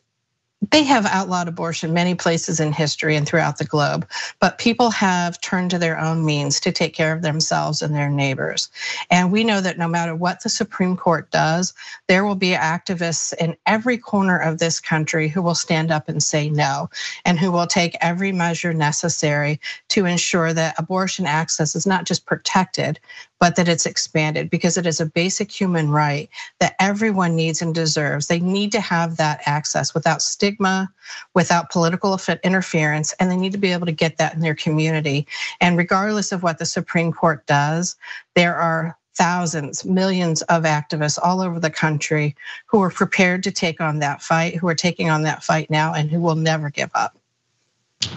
they 0.71 0.83
have 0.83 1.05
outlawed 1.05 1.47
abortion 1.47 1.93
many 1.93 2.15
places 2.15 2.59
in 2.59 2.71
history 2.71 3.15
and 3.15 3.27
throughout 3.27 3.57
the 3.57 3.65
globe, 3.65 4.07
but 4.39 4.57
people 4.57 4.89
have 4.91 5.39
turned 5.41 5.71
to 5.71 5.79
their 5.79 6.00
own 6.00 6.25
means 6.25 6.59
to 6.62 6.71
take 6.71 6.93
care 6.93 7.13
of 7.13 7.21
themselves 7.21 7.81
and 7.81 7.95
their 7.95 8.09
neighbors. 8.09 8.69
And 9.09 9.31
we 9.31 9.43
know 9.43 9.62
that 9.62 9.77
no 9.77 9.88
matter 9.88 10.15
what 10.15 10.43
the 10.43 10.50
Supreme 10.50 10.97
Court 10.97 11.29
does, 11.31 11.74
there 12.07 12.25
will 12.25 12.36
be 12.36 12.51
activists 12.51 13.33
in 13.39 13.55
every 13.65 13.97
corner 13.97 14.38
of 14.38 14.59
this 14.59 14.79
country 14.79 15.27
who 15.27 15.41
will 15.41 15.55
stand 15.55 15.91
up 15.91 16.09
and 16.09 16.21
say 16.21 16.50
no, 16.50 16.89
and 17.25 17.39
who 17.39 17.51
will 17.51 17.67
take 17.67 17.95
every 18.01 18.31
measure 18.31 18.74
necessary 18.74 19.59
to 19.89 20.05
ensure 20.05 20.53
that 20.53 20.75
abortion 20.77 21.25
access 21.25 21.75
is 21.75 21.88
not 21.88 22.05
just 22.05 22.25
protected, 22.25 23.00
but 23.39 23.56
that 23.56 23.67
it's 23.67 23.86
expanded 23.86 24.50
because 24.50 24.77
it 24.77 24.86
is 24.86 25.00
a 25.00 25.06
basic 25.06 25.51
human 25.51 25.89
right 25.89 26.29
that 26.60 26.75
everyone 26.79 27.36
needs 27.36 27.62
and 27.62 27.74
deserves. 27.75 28.27
They 28.27 28.39
need 28.39 28.72
to 28.72 28.82
have 28.82 29.17
that 29.17 29.41
access 29.46 29.94
without 29.94 30.22
stigma, 30.22 30.91
without 31.34 31.70
political 31.70 32.20
interference, 32.44 33.13
and 33.20 33.29
they 33.29 33.38
need 33.38 33.51
to 33.51 33.58
be 33.58 33.72
able 33.72 33.86
to 33.86 33.91
get 33.91 34.17
that 34.17 34.34
in 34.34 34.41
their 34.41 34.56
community. 34.56 35.27
And 35.62 35.77
regardless 35.77 36.32
of 36.32 36.44
what 36.44 36.58
the 36.58 36.65
Supreme 36.65 37.13
Court 37.13 37.46
does, 37.46 37.96
there 38.36 38.56
are 38.56 38.98
thousands, 39.15 39.84
millions 39.84 40.44
of 40.44 40.63
activists 40.63 41.20
all 41.22 41.41
over 41.41 41.60
the 41.60 41.72
country 41.72 42.36
who 42.67 42.82
are 42.82 42.91
prepared 42.91 43.44
to 43.44 43.51
take 43.51 43.82
on 43.82 44.00
that 44.00 44.22
fight, 44.22 44.56
who 44.56 44.67
are 44.67 44.75
taking 44.75 45.10
on 45.10 45.24
that 45.24 45.44
fight 45.44 45.70
now, 45.70 45.94
and 45.94 46.12
who 46.12 46.20
will 46.20 46.36
never 46.36 46.70
give 46.70 46.91
up. 46.94 47.17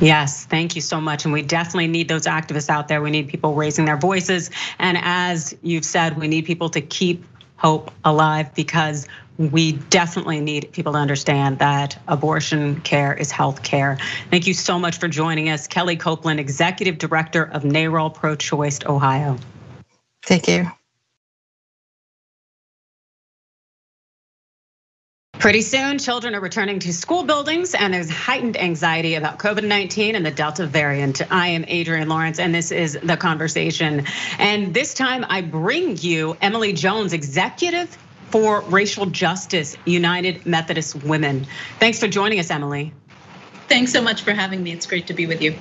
Yes, 0.00 0.46
thank 0.46 0.76
you 0.76 0.82
so 0.82 1.00
much. 1.00 1.24
And 1.24 1.32
we 1.32 1.42
definitely 1.42 1.88
need 1.88 2.08
those 2.08 2.26
activists 2.26 2.68
out 2.68 2.88
there. 2.88 3.02
We 3.02 3.10
need 3.10 3.28
people 3.28 3.54
raising 3.54 3.84
their 3.84 3.96
voices. 3.96 4.50
And 4.78 4.98
as 5.00 5.54
you've 5.62 5.84
said, 5.84 6.18
we 6.18 6.28
need 6.28 6.44
people 6.44 6.70
to 6.70 6.80
keep 6.80 7.24
hope 7.56 7.90
alive 8.04 8.54
because 8.54 9.06
we 9.36 9.72
definitely 9.72 10.40
need 10.40 10.70
people 10.72 10.92
to 10.92 10.98
understand 10.98 11.58
that 11.58 11.98
abortion 12.08 12.80
care 12.82 13.14
is 13.14 13.30
health 13.30 13.62
care. 13.62 13.98
Thank 14.30 14.46
you 14.46 14.54
so 14.54 14.78
much 14.78 14.98
for 14.98 15.08
joining 15.08 15.48
us. 15.48 15.66
Kellie 15.66 15.96
Copeland, 15.96 16.40
Executive 16.40 16.98
Director 16.98 17.44
of 17.44 17.62
NARAL 17.62 18.14
Pro 18.14 18.36
Choice 18.36 18.80
Ohio. 18.86 19.38
Thank 20.22 20.48
you. 20.48 20.70
Pretty 25.40 25.62
soon, 25.62 25.98
children 25.98 26.34
are 26.34 26.40
returning 26.40 26.80
to 26.80 26.92
school 26.92 27.22
buildings, 27.22 27.74
and 27.74 27.94
there's 27.94 28.10
heightened 28.10 28.60
anxiety 28.60 29.14
about 29.14 29.38
COVID 29.38 29.66
19 29.66 30.14
and 30.14 30.26
the 30.26 30.30
Delta 30.30 30.66
variant. 30.66 31.22
I 31.32 31.48
am 31.48 31.64
Adrienne 31.64 32.10
Lawrence, 32.10 32.38
and 32.38 32.54
this 32.54 32.70
is 32.70 32.98
the 33.02 33.16
conversation. 33.16 34.04
And 34.38 34.74
this 34.74 34.92
time, 34.92 35.24
I 35.30 35.40
bring 35.40 35.96
you 35.96 36.36
Emily 36.42 36.74
Jones, 36.74 37.14
executive 37.14 37.96
for 38.28 38.60
Racial 38.60 39.06
Justice, 39.06 39.78
United 39.86 40.44
Methodist 40.44 40.96
Women. 41.04 41.46
Thanks 41.78 41.98
for 41.98 42.06
joining 42.06 42.38
us, 42.38 42.50
Emily. 42.50 42.92
Thanks 43.66 43.92
so 43.92 44.02
much 44.02 44.20
for 44.20 44.32
having 44.32 44.62
me. 44.62 44.72
It's 44.72 44.86
great 44.86 45.06
to 45.06 45.14
be 45.14 45.26
with 45.26 45.40
you. 45.40 45.54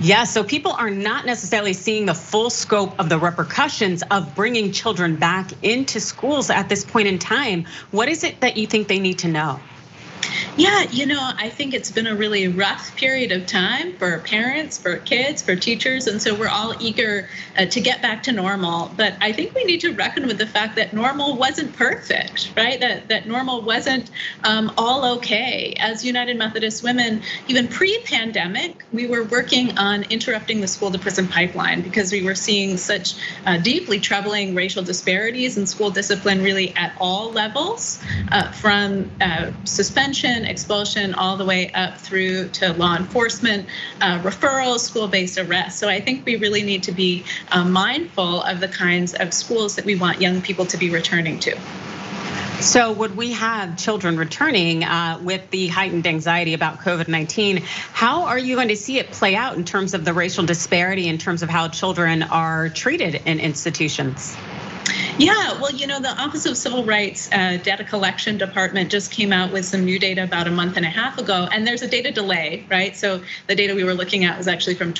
Yeah, 0.00 0.24
so 0.24 0.44
people 0.44 0.72
are 0.72 0.90
not 0.90 1.26
necessarily 1.26 1.72
seeing 1.72 2.06
the 2.06 2.14
full 2.14 2.50
scope 2.50 3.00
of 3.00 3.08
the 3.08 3.18
repercussions 3.18 4.04
of 4.12 4.32
bringing 4.36 4.70
children 4.70 5.16
back 5.16 5.50
into 5.64 5.98
schools 5.98 6.50
at 6.50 6.68
this 6.68 6.84
point 6.84 7.08
in 7.08 7.18
time. 7.18 7.66
What 7.90 8.08
is 8.08 8.22
it 8.22 8.40
that 8.40 8.56
you 8.56 8.68
think 8.68 8.86
they 8.86 9.00
need 9.00 9.18
to 9.20 9.28
know? 9.28 9.58
Yeah, 10.58 10.82
you 10.90 11.06
know, 11.06 11.30
I 11.36 11.50
think 11.50 11.72
it's 11.72 11.92
been 11.92 12.08
a 12.08 12.16
really 12.16 12.48
rough 12.48 12.96
period 12.96 13.30
of 13.30 13.46
time 13.46 13.96
for 13.96 14.18
parents, 14.18 14.76
for 14.76 14.96
kids, 14.96 15.40
for 15.40 15.54
teachers. 15.54 16.08
And 16.08 16.20
so 16.20 16.34
we're 16.34 16.48
all 16.48 16.74
eager 16.80 17.28
uh, 17.56 17.66
to 17.66 17.80
get 17.80 18.02
back 18.02 18.24
to 18.24 18.32
normal. 18.32 18.90
But 18.96 19.14
I 19.20 19.30
think 19.30 19.54
we 19.54 19.62
need 19.62 19.80
to 19.82 19.92
reckon 19.92 20.26
with 20.26 20.38
the 20.38 20.48
fact 20.48 20.74
that 20.74 20.92
normal 20.92 21.36
wasn't 21.36 21.76
perfect, 21.76 22.52
right? 22.56 22.80
That, 22.80 23.06
that 23.08 23.28
normal 23.28 23.62
wasn't 23.62 24.10
um, 24.42 24.72
all 24.76 25.04
okay. 25.18 25.76
As 25.78 26.04
United 26.04 26.36
Methodist 26.36 26.82
Women, 26.82 27.22
even 27.46 27.68
pre 27.68 27.96
pandemic, 28.04 28.82
we 28.92 29.06
were 29.06 29.22
working 29.22 29.78
on 29.78 30.02
interrupting 30.10 30.60
the 30.60 30.66
school 30.66 30.90
to 30.90 30.98
prison 30.98 31.28
pipeline 31.28 31.82
because 31.82 32.10
we 32.10 32.24
were 32.24 32.34
seeing 32.34 32.76
such 32.76 33.14
uh, 33.46 33.58
deeply 33.58 34.00
troubling 34.00 34.56
racial 34.56 34.82
disparities 34.82 35.56
in 35.56 35.68
school 35.68 35.90
discipline, 35.90 36.42
really 36.42 36.74
at 36.74 36.92
all 36.98 37.30
levels, 37.30 38.02
uh, 38.32 38.50
from 38.50 39.08
suspension 39.62 40.07
expulsion, 40.14 41.14
all 41.14 41.36
the 41.36 41.44
way 41.44 41.70
up 41.72 41.98
through 41.98 42.48
to 42.48 42.72
law 42.72 42.96
enforcement, 42.96 43.66
uh, 44.00 44.20
referrals, 44.20 44.80
school-based 44.80 45.38
arrests. 45.38 45.78
So 45.78 45.88
I 45.88 46.00
think 46.00 46.24
we 46.24 46.36
really 46.36 46.62
need 46.62 46.82
to 46.84 46.92
be 46.92 47.24
uh, 47.50 47.64
mindful 47.64 48.42
of 48.42 48.60
the 48.60 48.68
kinds 48.68 49.14
of 49.14 49.34
schools 49.34 49.76
that 49.76 49.84
we 49.84 49.96
want 49.96 50.20
young 50.20 50.40
people 50.40 50.66
to 50.66 50.76
be 50.76 50.90
returning 50.90 51.38
to. 51.40 51.56
So, 52.60 52.90
would 52.92 53.16
we 53.16 53.32
have 53.32 53.76
children 53.76 54.16
returning 54.16 54.82
uh, 54.82 55.20
with 55.22 55.48
the 55.50 55.68
heightened 55.68 56.08
anxiety 56.08 56.54
about 56.54 56.80
COVID 56.80 57.06
19? 57.06 57.58
How 57.92 58.24
are 58.24 58.38
you 58.38 58.56
going 58.56 58.68
to 58.68 58.76
see 58.76 58.98
it 58.98 59.12
play 59.12 59.36
out 59.36 59.56
in 59.56 59.64
terms 59.64 59.94
of 59.94 60.04
the 60.04 60.12
racial 60.12 60.44
disparity, 60.44 61.06
in 61.06 61.18
terms 61.18 61.44
of 61.44 61.48
how 61.48 61.68
children 61.68 62.24
are 62.24 62.68
treated 62.68 63.14
in 63.26 63.38
institutions? 63.38 64.36
Yeah, 65.18 65.60
well, 65.60 65.72
you 65.72 65.86
know, 65.88 66.00
the 66.00 66.10
Office 66.10 66.46
of 66.46 66.56
Civil 66.56 66.84
Rights 66.84 67.28
uh, 67.32 67.56
Data 67.56 67.84
Collection 67.84 68.38
Department 68.38 68.88
just 68.90 69.10
came 69.10 69.32
out 69.32 69.52
with 69.52 69.66
some 69.66 69.84
new 69.84 69.98
data 69.98 70.22
about 70.22 70.46
a 70.46 70.50
month 70.52 70.76
and 70.76 70.86
a 70.86 70.90
half 70.90 71.18
ago, 71.18 71.48
and 71.52 71.66
there's 71.66 71.82
a 71.82 71.88
data 71.88 72.12
delay, 72.12 72.68
right? 72.70 72.96
So 72.96 73.22
the 73.48 73.56
data 73.56 73.74
we 73.74 73.82
were 73.82 73.94
looking 73.94 74.24
at 74.24 74.38
was 74.38 74.46
actually 74.46 74.76
from 74.76 74.94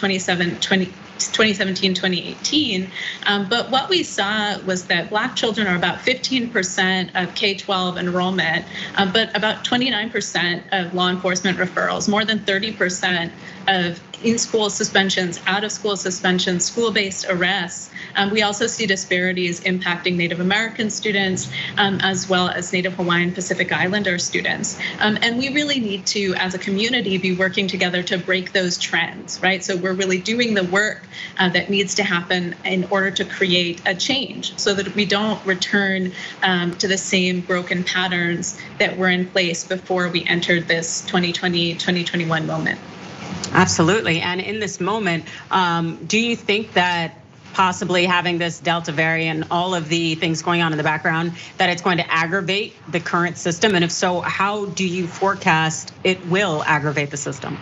2017, 1.26 1.94
2018. 1.94 2.90
Um, 3.26 3.48
but 3.48 3.70
what 3.70 3.88
we 3.88 4.02
saw 4.02 4.58
was 4.60 4.86
that 4.86 5.10
Black 5.10 5.36
children 5.36 5.66
are 5.66 5.76
about 5.76 5.98
15% 5.98 7.10
of 7.14 7.34
K 7.34 7.54
12 7.54 7.98
enrollment, 7.98 8.64
um, 8.96 9.12
but 9.12 9.36
about 9.36 9.64
29% 9.64 10.62
of 10.72 10.94
law 10.94 11.10
enforcement 11.10 11.58
referrals, 11.58 12.08
more 12.08 12.24
than 12.24 12.38
30% 12.40 13.30
of 13.66 14.00
in 14.22 14.38
school 14.38 14.68
suspensions, 14.68 15.40
out 15.46 15.64
of 15.64 15.70
school 15.70 15.96
suspensions, 15.96 16.64
school 16.64 16.90
based 16.90 17.26
arrests. 17.28 17.90
Um, 18.16 18.30
we 18.30 18.42
also 18.42 18.66
see 18.66 18.86
disparities 18.86 19.60
impacting 19.60 20.16
Native 20.16 20.40
American 20.40 20.90
students 20.90 21.50
um, 21.76 21.98
as 22.02 22.28
well 22.28 22.48
as 22.48 22.72
Native 22.72 22.94
Hawaiian 22.94 23.32
Pacific 23.32 23.72
Islander 23.72 24.18
students. 24.18 24.78
Um, 24.98 25.18
and 25.22 25.38
we 25.38 25.50
really 25.50 25.78
need 25.78 26.06
to, 26.06 26.34
as 26.34 26.54
a 26.54 26.58
community, 26.58 27.18
be 27.18 27.36
working 27.36 27.68
together 27.68 28.02
to 28.04 28.18
break 28.18 28.52
those 28.52 28.76
trends, 28.76 29.40
right? 29.42 29.62
So 29.62 29.76
we're 29.76 29.92
really 29.92 30.18
doing 30.18 30.54
the 30.54 30.64
work 30.64 31.02
uh, 31.38 31.48
that 31.50 31.70
needs 31.70 31.94
to 31.96 32.02
happen 32.02 32.54
in 32.64 32.84
order 32.90 33.10
to 33.10 33.24
create 33.24 33.80
a 33.86 33.94
change 33.94 34.56
so 34.58 34.74
that 34.74 34.94
we 34.94 35.04
don't 35.04 35.44
return 35.46 36.12
um, 36.42 36.76
to 36.78 36.88
the 36.88 36.98
same 36.98 37.40
broken 37.40 37.84
patterns 37.84 38.58
that 38.78 38.96
were 38.96 39.08
in 39.08 39.26
place 39.26 39.64
before 39.64 40.08
we 40.08 40.24
entered 40.26 40.66
this 40.68 41.02
2020 41.02 41.74
2021 41.74 42.46
moment. 42.46 42.78
Absolutely. 43.52 44.20
And 44.20 44.40
in 44.40 44.60
this 44.60 44.80
moment, 44.80 45.24
um, 45.50 46.04
do 46.06 46.18
you 46.18 46.36
think 46.36 46.74
that 46.74 47.14
possibly 47.54 48.04
having 48.04 48.38
this 48.38 48.60
Delta 48.60 48.92
variant, 48.92 49.46
all 49.50 49.74
of 49.74 49.88
the 49.88 50.14
things 50.14 50.42
going 50.42 50.62
on 50.62 50.72
in 50.72 50.78
the 50.78 50.84
background, 50.84 51.32
that 51.56 51.70
it's 51.70 51.82
going 51.82 51.96
to 51.96 52.12
aggravate 52.12 52.74
the 52.88 53.00
current 53.00 53.36
system? 53.36 53.74
And 53.74 53.84
if 53.84 53.90
so, 53.90 54.20
how 54.20 54.66
do 54.66 54.86
you 54.86 55.06
forecast 55.06 55.92
it 56.04 56.24
will 56.26 56.62
aggravate 56.64 57.10
the 57.10 57.16
system? 57.16 57.58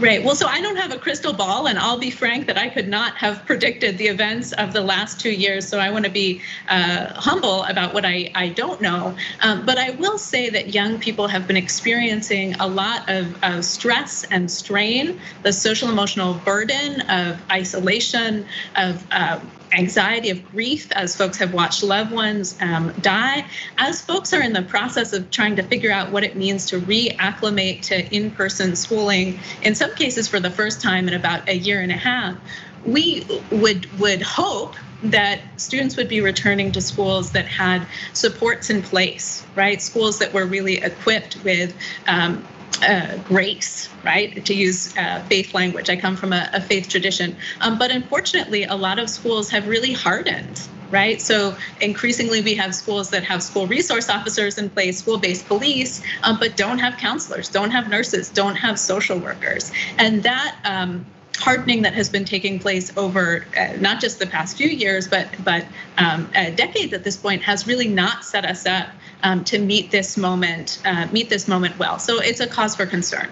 Right. 0.00 0.22
Well, 0.22 0.36
so 0.36 0.46
I 0.46 0.60
don't 0.60 0.76
have 0.76 0.92
a 0.92 0.98
crystal 0.98 1.32
ball, 1.32 1.66
and 1.66 1.76
I'll 1.76 1.98
be 1.98 2.12
frank 2.12 2.46
that 2.46 2.56
I 2.56 2.68
could 2.68 2.86
not 2.86 3.16
have 3.16 3.44
predicted 3.46 3.98
the 3.98 4.06
events 4.06 4.52
of 4.52 4.72
the 4.72 4.80
last 4.80 5.18
two 5.20 5.32
years. 5.32 5.66
So 5.66 5.80
I 5.80 5.90
want 5.90 6.04
to 6.04 6.10
be 6.10 6.40
uh, 6.68 7.12
humble 7.14 7.64
about 7.64 7.94
what 7.94 8.04
I, 8.04 8.30
I 8.36 8.50
don't 8.50 8.80
know. 8.80 9.16
Um, 9.42 9.66
but 9.66 9.76
I 9.76 9.90
will 9.90 10.16
say 10.16 10.50
that 10.50 10.72
young 10.72 11.00
people 11.00 11.26
have 11.26 11.48
been 11.48 11.56
experiencing 11.56 12.54
a 12.60 12.68
lot 12.68 13.08
of, 13.08 13.36
stress 13.64 14.22
and 14.24 14.48
strain, 14.48 15.18
the 15.42 15.52
social 15.52 15.88
emotional 15.88 16.34
burden 16.34 17.00
of 17.02 17.42
isolation, 17.50 18.46
of 18.76 19.04
uh, 19.10 19.40
anxiety 19.72 20.30
of 20.30 20.44
grief 20.50 20.90
as 20.92 21.16
folks 21.16 21.36
have 21.38 21.52
watched 21.52 21.82
loved 21.82 22.12
ones 22.12 22.56
um, 22.60 22.92
die, 23.00 23.44
as 23.78 24.00
folks 24.00 24.32
are 24.32 24.42
in 24.42 24.52
the 24.52 24.62
process 24.62 25.12
of 25.12 25.30
trying 25.30 25.56
to 25.56 25.62
figure 25.62 25.92
out 25.92 26.10
what 26.10 26.24
it 26.24 26.36
means 26.36 26.66
to 26.66 26.80
reacclimate 26.80 27.82
to 27.82 28.14
in 28.14 28.30
person 28.30 28.74
schooling, 28.76 29.38
in 29.62 29.74
some 29.74 29.94
cases 29.94 30.28
for 30.28 30.40
the 30.40 30.50
first 30.50 30.80
time 30.80 31.08
in 31.08 31.14
about 31.14 31.48
a 31.48 31.56
year 31.56 31.80
and 31.80 31.92
a 31.92 31.96
half, 31.96 32.36
we 32.84 33.26
would, 33.50 33.86
would 33.98 34.22
hope 34.22 34.76
that 35.02 35.40
students 35.56 35.96
would 35.96 36.08
be 36.08 36.20
returning 36.20 36.72
to 36.72 36.80
schools 36.80 37.30
that 37.32 37.46
had 37.46 37.86
supports 38.14 38.68
in 38.70 38.82
place, 38.82 39.44
right? 39.54 39.80
Schools 39.80 40.18
that 40.18 40.32
were 40.32 40.44
really 40.44 40.76
equipped 40.78 41.38
with 41.44 41.76
um, 42.08 42.44
uh, 42.82 43.16
grace, 43.24 43.88
right? 44.04 44.44
To 44.44 44.54
use 44.54 44.96
uh, 44.96 45.22
faith 45.28 45.54
language. 45.54 45.90
I 45.90 45.96
come 45.96 46.16
from 46.16 46.32
a, 46.32 46.48
a 46.52 46.60
faith 46.60 46.88
tradition. 46.88 47.36
Um, 47.60 47.78
but 47.78 47.90
unfortunately, 47.90 48.64
a 48.64 48.74
lot 48.76 48.98
of 48.98 49.10
schools 49.10 49.50
have 49.50 49.66
really 49.66 49.92
hardened 49.92 50.60
right? 50.90 51.20
So 51.20 51.54
increasingly, 51.80 52.40
we 52.40 52.54
have 52.54 52.74
schools 52.74 53.10
that 53.10 53.24
have 53.24 53.42
school 53.42 53.66
resource 53.66 54.08
officers 54.08 54.58
in 54.58 54.70
place, 54.70 55.00
school-based 55.00 55.46
police, 55.46 56.02
um, 56.22 56.38
but 56.38 56.56
don't 56.56 56.78
have 56.78 56.96
counselors, 56.96 57.48
don't 57.48 57.70
have 57.70 57.88
nurses, 57.88 58.30
don't 58.30 58.56
have 58.56 58.78
social 58.78 59.18
workers, 59.18 59.70
and 59.98 60.22
that 60.22 60.56
um, 60.64 61.04
hardening 61.38 61.82
that 61.82 61.94
has 61.94 62.08
been 62.08 62.24
taking 62.24 62.58
place 62.58 62.96
over 62.96 63.46
uh, 63.58 63.76
not 63.80 64.00
just 64.00 64.18
the 64.18 64.26
past 64.26 64.56
few 64.56 64.68
years, 64.68 65.08
but 65.08 65.28
but 65.44 65.64
um, 65.96 66.28
decades 66.32 66.92
at 66.92 67.04
this 67.04 67.16
point 67.16 67.42
has 67.42 67.66
really 67.66 67.88
not 67.88 68.24
set 68.24 68.44
us 68.44 68.66
up 68.66 68.88
um, 69.22 69.44
to 69.44 69.58
meet 69.58 69.90
this 69.90 70.16
moment, 70.16 70.80
uh, 70.84 71.06
meet 71.12 71.28
this 71.28 71.48
moment 71.48 71.78
well. 71.78 71.98
So 71.98 72.20
it's 72.20 72.40
a 72.40 72.46
cause 72.46 72.76
for 72.76 72.86
concern. 72.86 73.28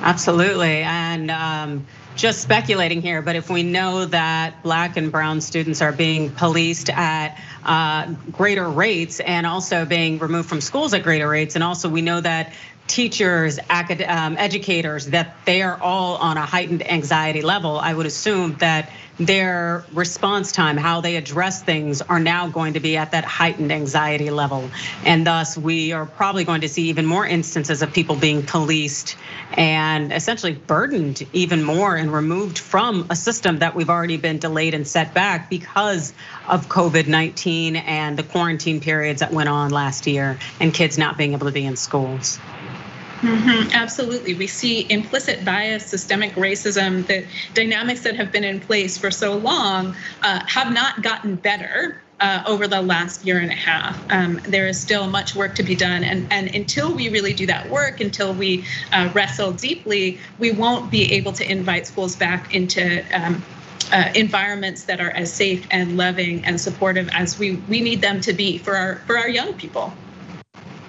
Absolutely, 0.00 0.82
and. 0.82 1.30
Um, 1.30 1.86
just 2.18 2.42
speculating 2.42 3.00
here, 3.00 3.22
but 3.22 3.36
if 3.36 3.48
we 3.48 3.62
know 3.62 4.04
that 4.04 4.60
black 4.64 4.96
and 4.96 5.12
brown 5.12 5.40
students 5.40 5.80
are 5.80 5.92
being 5.92 6.30
policed 6.32 6.90
at 6.90 7.40
uh, 7.64 8.12
greater 8.32 8.68
rates 8.68 9.20
and 9.20 9.46
also 9.46 9.84
being 9.84 10.18
removed 10.18 10.48
from 10.48 10.60
schools 10.60 10.92
at 10.94 11.04
greater 11.04 11.28
rates, 11.28 11.54
and 11.54 11.62
also 11.62 11.88
we 11.88 12.02
know 12.02 12.20
that 12.20 12.52
teachers, 12.88 13.58
um, 13.68 14.36
educators, 14.38 15.06
that 15.06 15.36
they 15.44 15.62
are 15.62 15.80
all 15.80 16.16
on 16.16 16.36
a 16.36 16.44
heightened 16.44 16.88
anxiety 16.90 17.42
level, 17.42 17.78
I 17.78 17.94
would 17.94 18.06
assume 18.06 18.56
that 18.56 18.90
their 19.18 19.84
response 19.92 20.52
time, 20.52 20.76
how 20.76 21.00
they 21.00 21.16
address 21.16 21.62
things, 21.62 22.02
are 22.02 22.20
now 22.20 22.48
going 22.48 22.74
to 22.74 22.80
be 22.80 22.96
at 22.96 23.10
that 23.12 23.24
heightened 23.24 23.72
anxiety 23.72 24.30
level. 24.30 24.70
And 25.04 25.26
thus, 25.26 25.58
we 25.58 25.92
are 25.92 26.06
probably 26.06 26.44
going 26.44 26.60
to 26.60 26.68
see 26.68 26.88
even 26.88 27.04
more 27.04 27.26
instances 27.26 27.82
of 27.82 27.92
people 27.92 28.14
being 28.16 28.44
policed 28.44 29.16
and 29.54 30.12
essentially 30.12 30.54
burdened 30.54 31.26
even 31.32 31.64
more 31.64 31.96
and 31.96 32.12
removed 32.12 32.58
from 32.58 33.06
a 33.10 33.16
system 33.16 33.58
that 33.58 33.74
we've 33.74 33.90
already 33.90 34.16
been 34.16 34.38
delayed 34.38 34.74
and 34.74 34.86
set 34.86 35.14
back 35.14 35.50
because 35.50 36.12
of 36.48 36.68
COVID 36.68 37.08
19 37.08 37.76
and 37.76 38.16
the 38.16 38.22
quarantine 38.22 38.80
periods 38.80 39.20
that 39.20 39.32
went 39.32 39.48
on 39.48 39.70
last 39.70 40.06
year 40.06 40.38
and 40.60 40.72
kids 40.72 40.96
not 40.96 41.18
being 41.18 41.32
able 41.32 41.46
to 41.46 41.52
be 41.52 41.66
in 41.66 41.76
schools. 41.76 42.38
Mm-hmm, 43.22 43.70
absolutely. 43.74 44.34
We 44.34 44.46
see 44.46 44.90
implicit 44.90 45.44
bias, 45.44 45.84
systemic 45.86 46.34
racism, 46.34 47.04
the 47.06 47.26
dynamics 47.52 48.02
that 48.02 48.14
have 48.14 48.30
been 48.30 48.44
in 48.44 48.60
place 48.60 48.96
for 48.96 49.10
so 49.10 49.36
long 49.36 49.96
uh, 50.22 50.40
have 50.46 50.72
not 50.72 51.02
gotten 51.02 51.36
better. 51.36 52.02
Uh, 52.20 52.42
over 52.48 52.66
the 52.66 52.82
last 52.82 53.24
year 53.24 53.38
and 53.38 53.52
a 53.52 53.54
half, 53.54 54.04
um, 54.10 54.40
there 54.42 54.66
is 54.66 54.80
still 54.80 55.06
much 55.06 55.36
work 55.36 55.54
to 55.54 55.62
be 55.62 55.76
done, 55.76 56.02
and 56.02 56.26
and 56.32 56.52
until 56.52 56.92
we 56.92 57.08
really 57.10 57.32
do 57.32 57.46
that 57.46 57.70
work, 57.70 58.00
until 58.00 58.34
we 58.34 58.66
uh, 58.92 59.08
wrestle 59.14 59.52
deeply, 59.52 60.18
we 60.36 60.50
won't 60.50 60.90
be 60.90 61.12
able 61.12 61.32
to 61.32 61.48
invite 61.48 61.86
schools 61.86 62.16
back 62.16 62.52
into 62.52 63.04
um, 63.16 63.46
uh, 63.92 64.10
environments 64.16 64.84
that 64.86 65.00
are 65.00 65.10
as 65.12 65.32
safe 65.32 65.64
and 65.70 65.96
loving 65.96 66.44
and 66.44 66.60
supportive 66.60 67.08
as 67.12 67.38
we 67.38 67.62
we 67.68 67.80
need 67.80 68.02
them 68.02 68.20
to 68.22 68.32
be 68.32 68.58
for 68.58 68.74
our 68.76 68.96
for 69.06 69.16
our 69.16 69.28
young 69.28 69.54
people. 69.54 69.96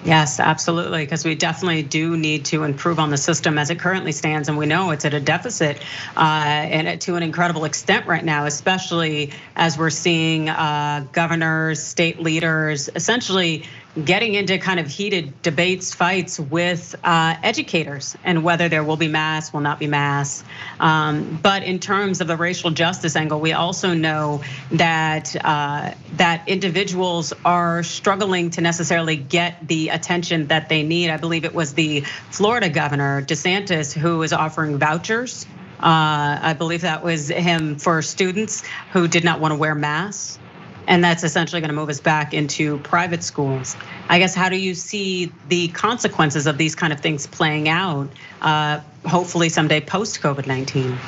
Yes, 0.02 0.40
absolutely, 0.40 1.04
because 1.04 1.26
we 1.26 1.34
definitely 1.34 1.82
do 1.82 2.16
need 2.16 2.46
to 2.46 2.64
improve 2.64 2.98
on 2.98 3.10
the 3.10 3.18
system 3.18 3.58
as 3.58 3.68
it 3.68 3.78
currently 3.78 4.12
stands, 4.12 4.48
and 4.48 4.56
we 4.56 4.64
know 4.64 4.92
it's 4.92 5.04
at 5.04 5.12
a 5.12 5.20
deficit, 5.20 5.82
uh, 6.16 6.20
and 6.20 6.98
to 7.02 7.16
an 7.16 7.22
incredible 7.22 7.66
extent 7.66 8.06
right 8.06 8.24
now, 8.24 8.46
especially 8.46 9.30
as 9.56 9.76
we're 9.76 9.90
seeing 9.90 10.48
uh, 10.48 11.06
governors, 11.12 11.82
state 11.82 12.18
leaders, 12.18 12.88
essentially 12.94 13.64
getting 14.04 14.34
into 14.34 14.58
kind 14.58 14.78
of 14.78 14.86
heated 14.86 15.42
debates, 15.42 15.94
fights 15.94 16.38
with 16.38 16.94
uh, 17.02 17.34
educators 17.42 18.16
and 18.22 18.44
whether 18.44 18.68
there 18.68 18.84
will 18.84 18.96
be 18.96 19.08
mass, 19.08 19.52
will 19.52 19.60
not 19.60 19.78
be 19.78 19.86
mass. 19.86 20.44
Um, 20.78 21.38
but 21.42 21.64
in 21.64 21.80
terms 21.80 22.20
of 22.20 22.28
the 22.28 22.36
racial 22.36 22.70
justice 22.70 23.16
angle, 23.16 23.40
we 23.40 23.52
also 23.52 23.92
know 23.94 24.42
that 24.72 25.34
uh, 25.44 25.92
that 26.14 26.48
individuals 26.48 27.32
are 27.44 27.82
struggling 27.82 28.50
to 28.50 28.60
necessarily 28.60 29.16
get 29.16 29.66
the 29.66 29.88
attention 29.88 30.46
that 30.48 30.68
they 30.68 30.82
need. 30.82 31.10
I 31.10 31.16
believe 31.16 31.44
it 31.44 31.54
was 31.54 31.74
the 31.74 32.02
Florida 32.30 32.68
governor 32.68 33.22
DeSantis 33.22 33.92
who 33.92 34.22
is 34.22 34.32
offering 34.32 34.78
vouchers. 34.78 35.46
Uh, 35.80 36.38
I 36.42 36.54
believe 36.56 36.82
that 36.82 37.02
was 37.02 37.28
him 37.28 37.78
for 37.78 38.02
students 38.02 38.62
who 38.92 39.08
did 39.08 39.24
not 39.24 39.40
want 39.40 39.52
to 39.52 39.58
wear 39.58 39.74
masks 39.74 40.38
and 40.90 41.04
that's 41.04 41.22
essentially 41.22 41.60
going 41.60 41.68
to 41.70 41.74
move 41.74 41.88
us 41.88 42.00
back 42.00 42.34
into 42.34 42.78
private 42.78 43.22
schools. 43.22 43.76
I 44.08 44.18
guess 44.18 44.34
how 44.34 44.48
do 44.48 44.56
you 44.56 44.74
see 44.74 45.32
the 45.48 45.68
consequences 45.68 46.48
of 46.48 46.58
these 46.58 46.74
kind 46.74 46.92
of 46.92 46.98
things 47.00 47.28
playing 47.28 47.68
out? 47.68 48.08
Uh, 48.42 48.80
hopefully 49.06 49.48
someday 49.48 49.80
post 49.80 50.20
COVID 50.20 50.48
nineteen. 50.48 50.98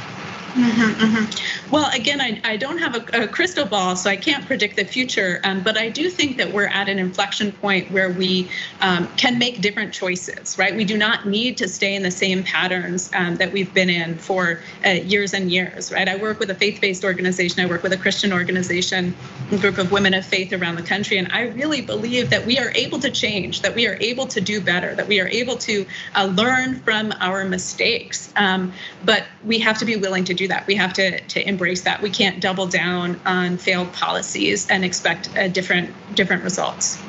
Mm-hmm, 0.54 1.02
mm-hmm. 1.02 1.70
Well, 1.72 1.90
again, 1.94 2.20
I, 2.20 2.38
I 2.44 2.58
don't 2.58 2.76
have 2.76 2.94
a, 2.94 3.22
a, 3.22 3.26
crystal 3.28 3.64
ball, 3.64 3.96
so 3.96 4.10
I 4.10 4.16
can't 4.16 4.44
predict 4.44 4.76
the 4.76 4.84
future. 4.84 5.40
Um, 5.44 5.62
but 5.62 5.78
I 5.78 5.88
do 5.88 6.10
think 6.10 6.36
that 6.36 6.52
we're 6.52 6.66
at 6.66 6.90
an 6.90 6.98
inflection 6.98 7.52
point 7.52 7.90
where 7.90 8.10
we 8.10 8.50
um, 8.82 9.08
can 9.16 9.38
make 9.38 9.62
different 9.62 9.94
choices, 9.94 10.58
right? 10.58 10.76
We 10.76 10.84
do 10.84 10.98
not 10.98 11.26
need 11.26 11.56
to 11.56 11.68
stay 11.68 11.94
in 11.94 12.02
the 12.02 12.10
same 12.10 12.42
patterns 12.42 13.10
um, 13.14 13.36
that 13.36 13.50
we've 13.50 13.72
been 13.72 13.88
in 13.88 14.18
for 14.18 14.60
uh, 14.84 14.90
years 14.90 15.32
and 15.32 15.50
years, 15.50 15.90
right? 15.90 16.06
I 16.06 16.16
work 16.16 16.38
with 16.38 16.50
a 16.50 16.54
faith 16.54 16.82
based 16.82 17.02
organization, 17.02 17.62
I 17.64 17.66
work 17.66 17.82
with 17.82 17.94
a 17.94 17.98
Christian 17.98 18.30
organization, 18.30 19.14
a 19.52 19.56
group 19.56 19.78
of 19.78 19.90
women 19.90 20.12
of 20.12 20.26
faith 20.26 20.52
around 20.52 20.76
the 20.76 20.82
country. 20.82 21.16
And 21.16 21.32
I 21.32 21.48
really 21.48 21.80
believe 21.80 22.28
that 22.28 22.44
we 22.44 22.58
are 22.58 22.72
able 22.74 22.98
to 23.00 23.10
change, 23.10 23.62
that 23.62 23.74
we 23.74 23.86
are 23.86 23.96
able 24.02 24.26
to 24.26 24.40
do 24.42 24.60
better, 24.60 24.94
that 24.96 25.08
we 25.08 25.18
are 25.18 25.28
able 25.28 25.56
to 25.56 25.86
uh, 26.14 26.26
learn 26.26 26.78
from 26.80 27.14
our 27.20 27.46
mistakes. 27.46 28.30
Um, 28.36 28.74
but 29.06 29.24
we 29.44 29.58
have 29.60 29.78
to 29.78 29.86
be 29.86 29.96
willing 29.96 30.24
to 30.24 30.34
do 30.34 30.41
do 30.42 30.48
that. 30.48 30.66
We 30.66 30.74
have 30.76 30.92
to 30.94 31.20
to 31.20 31.48
embrace 31.48 31.82
that. 31.82 32.02
We 32.02 32.10
can't 32.10 32.40
double 32.40 32.66
down 32.66 33.20
on 33.24 33.58
failed 33.58 33.92
policies 33.92 34.68
and 34.68 34.84
expect 34.84 35.30
a 35.36 35.48
different 35.48 35.94
different 36.14 36.42
results. 36.42 37.02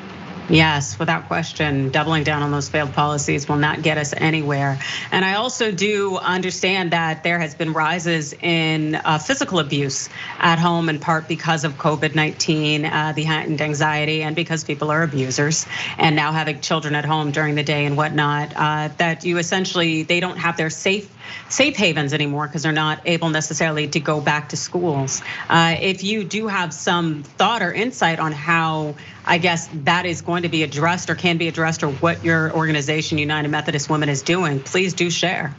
Yes, 0.50 0.98
without 0.98 1.26
question, 1.26 1.88
doubling 1.88 2.22
down 2.22 2.42
on 2.42 2.50
those 2.50 2.68
failed 2.68 2.92
policies 2.92 3.48
will 3.48 3.56
not 3.56 3.80
get 3.80 3.96
us 3.96 4.12
anywhere. 4.14 4.78
And 5.10 5.24
I 5.24 5.36
also 5.36 5.72
do 5.72 6.18
understand 6.18 6.90
that 6.90 7.22
there 7.22 7.38
has 7.38 7.54
been 7.54 7.72
rises 7.72 8.34
in 8.34 8.94
uh, 8.94 9.18
physical 9.18 9.58
abuse 9.58 10.10
at 10.38 10.58
home, 10.58 10.90
in 10.90 10.98
part 10.98 11.28
because 11.28 11.64
of 11.64 11.78
COVID 11.78 12.14
19, 12.14 12.84
uh, 12.84 13.12
the 13.16 13.24
heightened 13.24 13.62
anxiety, 13.62 14.22
and 14.22 14.36
because 14.36 14.64
people 14.64 14.90
are 14.90 15.02
abusers 15.02 15.66
and 15.96 16.14
now 16.14 16.30
having 16.30 16.60
children 16.60 16.94
at 16.94 17.06
home 17.06 17.30
during 17.30 17.54
the 17.54 17.62
day 17.62 17.86
and 17.86 17.96
whatnot. 17.96 18.52
Uh, 18.54 18.88
that 18.98 19.24
you 19.24 19.38
essentially, 19.38 20.02
they 20.02 20.20
don't 20.20 20.36
have 20.36 20.58
their 20.58 20.70
safe 20.70 21.10
safe 21.48 21.76
havens 21.76 22.12
anymore 22.12 22.46
because 22.46 22.62
they're 22.62 22.72
not 22.72 23.00
able 23.04 23.30
necessarily 23.30 23.88
to 23.88 24.00
go 24.00 24.20
back 24.20 24.50
to 24.50 24.56
schools. 24.56 25.22
Uh, 25.48 25.76
if 25.80 26.02
you 26.02 26.24
do 26.24 26.48
have 26.48 26.72
some 26.72 27.22
thought 27.22 27.62
or 27.62 27.72
insight 27.72 28.18
on 28.18 28.32
how, 28.32 28.94
I 29.24 29.38
guess, 29.38 29.68
that 29.84 30.06
is 30.06 30.22
going 30.22 30.33
to 30.42 30.48
be 30.48 30.62
addressed 30.62 31.08
or 31.08 31.14
can 31.14 31.38
be 31.38 31.48
addressed, 31.48 31.82
or 31.82 31.88
what 31.88 32.24
your 32.24 32.52
organization, 32.52 33.18
United 33.18 33.48
Methodist 33.48 33.88
Women, 33.88 34.08
is 34.08 34.22
doing, 34.22 34.60
please 34.60 34.94
do 34.94 35.10
share. 35.10 35.54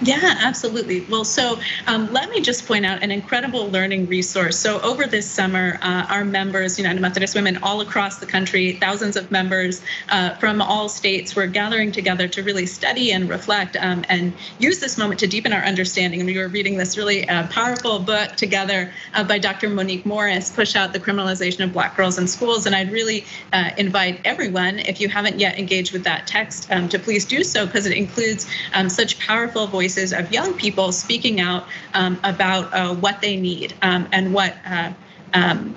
Yeah, 0.00 0.18
absolutely. 0.42 1.06
Well, 1.08 1.24
so 1.24 1.60
um, 1.86 2.12
let 2.12 2.28
me 2.28 2.40
just 2.40 2.66
point 2.66 2.84
out 2.84 3.02
an 3.04 3.12
incredible 3.12 3.70
learning 3.70 4.08
resource. 4.08 4.58
So 4.58 4.80
over 4.80 5.06
this 5.06 5.30
summer, 5.30 5.78
uh, 5.82 6.06
our 6.10 6.24
members, 6.24 6.78
United 6.78 7.00
Methodist 7.00 7.34
Women, 7.34 7.58
all 7.62 7.80
across 7.80 8.18
the 8.18 8.26
country, 8.26 8.72
thousands 8.80 9.16
of 9.16 9.30
members 9.30 9.82
uh, 10.10 10.34
from 10.34 10.60
all 10.60 10.88
states, 10.88 11.36
were 11.36 11.46
gathering 11.46 11.92
together 11.92 12.26
to 12.28 12.42
really 12.42 12.66
study 12.66 13.12
and 13.12 13.28
reflect 13.28 13.76
um, 13.80 14.04
and 14.08 14.34
use 14.58 14.80
this 14.80 14.98
moment 14.98 15.20
to 15.20 15.28
deepen 15.28 15.52
our 15.52 15.62
understanding. 15.62 16.20
And 16.20 16.26
we 16.26 16.36
were 16.36 16.48
reading 16.48 16.76
this 16.76 16.98
really 16.98 17.26
uh, 17.28 17.46
powerful 17.46 18.00
book 18.00 18.34
together 18.36 18.92
uh, 19.14 19.22
by 19.22 19.38
Dr. 19.38 19.70
Monique 19.70 20.04
Morris, 20.04 20.50
"Push 20.50 20.74
Out 20.74 20.92
the 20.92 21.00
Criminalization 21.00 21.62
of 21.62 21.72
Black 21.72 21.96
Girls 21.96 22.18
in 22.18 22.26
Schools." 22.26 22.66
And 22.66 22.74
I'd 22.74 22.90
really 22.90 23.24
uh, 23.52 23.70
invite 23.78 24.20
everyone, 24.24 24.80
if 24.80 25.00
you 25.00 25.08
haven't 25.08 25.38
yet 25.38 25.56
engaged 25.56 25.92
with 25.92 26.02
that 26.02 26.26
text, 26.26 26.70
um, 26.72 26.88
to 26.88 26.98
please 26.98 27.24
do 27.24 27.44
so 27.44 27.64
because 27.64 27.86
it 27.86 27.96
includes 27.96 28.46
um, 28.74 28.88
such 28.88 29.20
powerful 29.20 29.68
voices 29.68 29.83
voices 29.84 30.14
of 30.14 30.32
young 30.32 30.54
people 30.54 30.92
speaking 30.92 31.40
out 31.40 31.64
um, 31.92 32.18
about 32.24 32.72
uh, 32.72 32.94
what 32.94 33.20
they 33.20 33.36
need 33.36 33.74
um, 33.82 34.08
and 34.12 34.32
what 34.32 34.54
uh, 34.64 34.90
um, 35.34 35.76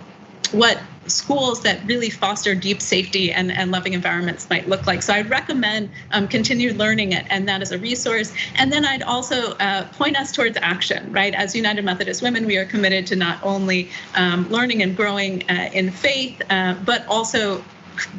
what 0.53 0.77
schools 1.07 1.61
that 1.63 1.77
really 1.85 2.09
foster 2.09 2.55
deep 2.55 2.81
safety 2.81 3.33
and, 3.33 3.51
and 3.51 3.69
loving 3.71 3.93
environments 3.93 4.49
might 4.49 4.67
look 4.69 4.87
like. 4.87 5.01
So 5.01 5.13
I'd 5.13 5.29
recommend 5.29 5.89
um, 6.11 6.27
continued 6.27 6.77
learning 6.77 7.11
it 7.11 7.25
and 7.29 7.47
that 7.49 7.61
as 7.61 7.71
a 7.71 7.77
resource. 7.77 8.33
And 8.55 8.71
then 8.71 8.85
I'd 8.85 9.03
also 9.03 9.53
uh, 9.53 9.87
point 9.93 10.15
us 10.17 10.31
towards 10.31 10.57
action, 10.61 11.11
right? 11.11 11.33
As 11.33 11.55
United 11.55 11.83
Methodist 11.83 12.21
Women, 12.21 12.45
we 12.45 12.57
are 12.57 12.65
committed 12.65 13.07
to 13.07 13.15
not 13.15 13.39
only 13.43 13.89
um, 14.15 14.49
learning 14.49 14.83
and 14.83 14.95
growing 14.95 15.49
uh, 15.49 15.69
in 15.73 15.91
faith, 15.91 16.41
uh, 16.49 16.75
but 16.85 17.05
also 17.07 17.63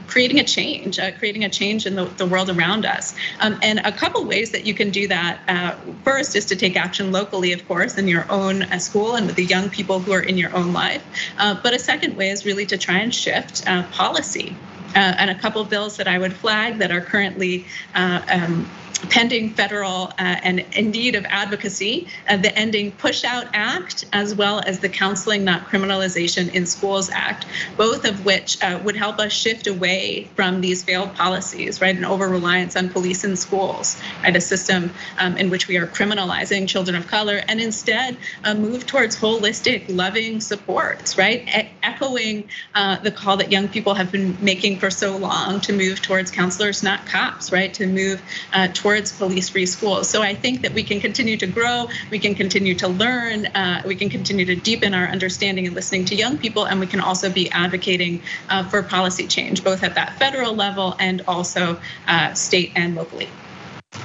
creating 0.06 0.38
a 0.38 0.44
change, 0.44 0.98
uh, 0.98 1.10
creating 1.12 1.44
a 1.44 1.48
change 1.48 1.86
in 1.86 1.94
the, 1.94 2.04
the 2.04 2.26
world 2.26 2.50
around 2.50 2.84
us. 2.84 3.14
Um, 3.40 3.58
and 3.62 3.80
a 3.80 3.92
couple 3.92 4.24
ways 4.24 4.50
that 4.52 4.64
you 4.64 4.74
can 4.74 4.90
do 4.90 5.08
that. 5.08 5.40
Uh, 5.48 5.76
first 6.04 6.36
is 6.36 6.44
to 6.46 6.56
take 6.56 6.76
action 6.76 7.12
locally, 7.12 7.52
of 7.52 7.66
course, 7.68 7.98
in 7.98 8.08
your 8.08 8.26
own 8.30 8.62
uh, 8.64 8.78
school 8.78 9.14
and 9.14 9.26
with 9.26 9.36
the 9.36 9.44
young 9.44 9.68
people 9.70 10.00
who 10.00 10.12
are 10.12 10.22
in 10.22 10.36
your 10.36 10.54
own 10.54 10.72
life. 10.72 11.02
Uh, 11.38 11.56
but 11.62 11.74
a 11.74 11.78
second 11.78 12.16
way 12.16 12.30
is 12.30 12.44
really 12.44 12.66
to 12.66 12.78
try 12.78 12.98
and 12.98 13.14
shift 13.14 13.66
uh, 13.68 13.82
policy. 13.92 14.56
Uh, 14.94 15.14
and 15.18 15.30
a 15.30 15.34
couple 15.34 15.62
bills 15.64 15.98
that 15.98 16.08
I 16.08 16.18
would 16.18 16.32
flag 16.32 16.78
that 16.78 16.90
are 16.90 17.02
currently 17.02 17.66
um, 17.94 18.66
pending 19.10 19.50
federal 19.50 20.04
uh, 20.18 20.36
and 20.42 20.64
indeed 20.72 21.14
of 21.14 21.24
advocacy, 21.26 22.08
the 22.26 22.56
Ending 22.58 22.92
Push 22.92 23.24
Out 23.24 23.46
Act, 23.52 24.04
as 24.12 24.34
well 24.34 24.60
as 24.60 24.80
the 24.80 24.88
Counseling 24.88 25.44
Not 25.44 25.68
Criminalization 25.68 26.52
in 26.52 26.66
Schools 26.66 27.10
Act, 27.10 27.46
both 27.76 28.04
of 28.04 28.24
which 28.24 28.62
uh, 28.62 28.80
would 28.84 28.96
help 28.96 29.18
us 29.18 29.32
shift 29.32 29.66
away 29.66 30.28
from 30.34 30.60
these 30.60 30.82
failed 30.82 31.14
policies, 31.14 31.80
right? 31.80 31.96
An 31.96 32.04
over 32.04 32.28
reliance 32.28 32.76
on 32.76 32.88
police 32.88 33.24
in 33.24 33.36
schools, 33.36 34.00
right? 34.22 34.34
A 34.34 34.40
system 34.40 34.90
um, 35.18 35.36
in 35.36 35.50
which 35.50 35.68
we 35.68 35.76
are 35.76 35.86
criminalizing 35.86 36.68
children 36.68 36.96
of 36.96 37.06
color 37.06 37.40
and 37.48 37.60
instead 37.60 38.16
uh, 38.44 38.54
move 38.54 38.86
towards 38.86 39.16
holistic, 39.16 39.84
loving 39.88 40.40
supports, 40.40 41.16
right? 41.16 41.48
Echoing 41.82 42.48
the 42.74 43.12
call 43.12 43.36
that 43.36 43.52
young 43.52 43.68
people 43.68 43.94
have 43.94 44.10
been 44.10 44.36
making 44.40 44.78
for 44.78 44.90
so 44.90 45.16
long 45.16 45.60
to 45.60 45.72
move 45.72 46.00
towards 46.02 46.30
counselors, 46.30 46.82
not 46.82 47.06
cops, 47.06 47.52
right? 47.52 47.72
To 47.74 47.86
move 47.86 48.22
uh, 48.52 48.68
towards 48.88 48.98
towards 48.98 49.12
police-free 49.12 49.66
schools. 49.66 50.08
So 50.08 50.22
I 50.22 50.34
think 50.34 50.62
that 50.62 50.72
we 50.72 50.82
can 50.82 51.00
continue 51.00 51.36
to 51.36 51.46
grow, 51.46 51.88
we 52.10 52.18
can 52.18 52.34
continue 52.34 52.74
to 52.76 52.88
learn, 52.88 53.46
uh, 53.46 53.82
we 53.86 53.94
can 53.94 54.08
continue 54.08 54.46
to 54.46 54.56
deepen 54.56 54.94
our 54.94 55.06
understanding 55.06 55.66
and 55.66 55.74
listening 55.74 56.06
to 56.06 56.14
young 56.14 56.38
people, 56.38 56.64
and 56.64 56.80
we 56.80 56.86
can 56.86 57.00
also 57.00 57.30
be 57.30 57.50
advocating 57.50 58.22
uh, 58.48 58.64
for 58.64 58.82
policy 58.82 59.26
change, 59.26 59.62
both 59.62 59.82
at 59.82 59.94
that 59.94 60.18
federal 60.18 60.54
level 60.54 60.96
and 60.98 61.22
also 61.28 61.78
uh, 62.06 62.32
state 62.32 62.72
and 62.76 62.94
locally. 62.94 63.28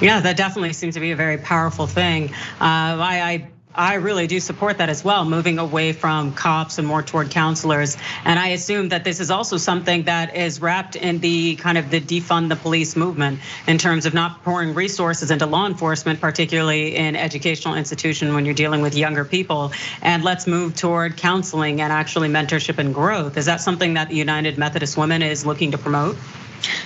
Yeah, 0.01 0.19
that 0.19 0.37
definitely 0.37 0.73
seems 0.73 0.95
to 0.95 0.99
be 0.99 1.11
a 1.11 1.15
very 1.15 1.37
powerful 1.37 1.87
thing. 1.87 2.29
Uh, 2.59 2.99
I, 2.99 3.21
I 3.21 3.47
I 3.75 3.95
really 3.95 4.27
do 4.27 4.39
support 4.39 4.77
that 4.77 4.89
as 4.89 5.03
well, 5.03 5.25
moving 5.25 5.57
away 5.57 5.93
from 5.93 6.33
cops 6.33 6.77
and 6.77 6.87
more 6.87 7.01
toward 7.01 7.31
counselors. 7.31 7.97
And 8.23 8.37
I 8.37 8.49
assume 8.49 8.89
that 8.89 9.03
this 9.03 9.19
is 9.19 9.31
also 9.31 9.57
something 9.57 10.03
that 10.03 10.35
is 10.35 10.61
wrapped 10.61 10.95
in 10.95 11.19
the 11.19 11.55
kind 11.55 11.77
of 11.77 11.89
the 11.89 11.99
defund 11.99 12.49
the 12.49 12.55
police 12.55 12.95
movement 12.95 13.39
in 13.65 13.79
terms 13.79 14.05
of 14.05 14.13
not 14.13 14.43
pouring 14.43 14.75
resources 14.75 15.31
into 15.31 15.47
law 15.47 15.65
enforcement, 15.65 16.21
particularly 16.21 16.95
in 16.95 17.15
educational 17.15 17.73
institution 17.73 18.35
when 18.35 18.45
you're 18.45 18.53
dealing 18.53 18.81
with 18.81 18.95
younger 18.95 19.25
people. 19.25 19.71
And 20.03 20.23
let's 20.23 20.45
move 20.45 20.75
toward 20.75 21.17
counseling 21.17 21.81
and 21.81 21.91
actually 21.91 22.29
mentorship 22.29 22.77
and 22.77 22.93
growth. 22.93 23.37
Is 23.37 23.45
that 23.45 23.59
something 23.59 23.95
that 23.95 24.09
the 24.09 24.15
United 24.15 24.59
Methodist 24.59 24.97
Women 24.97 25.23
is 25.23 25.47
looking 25.47 25.71
to 25.71 25.79
promote? 25.79 26.15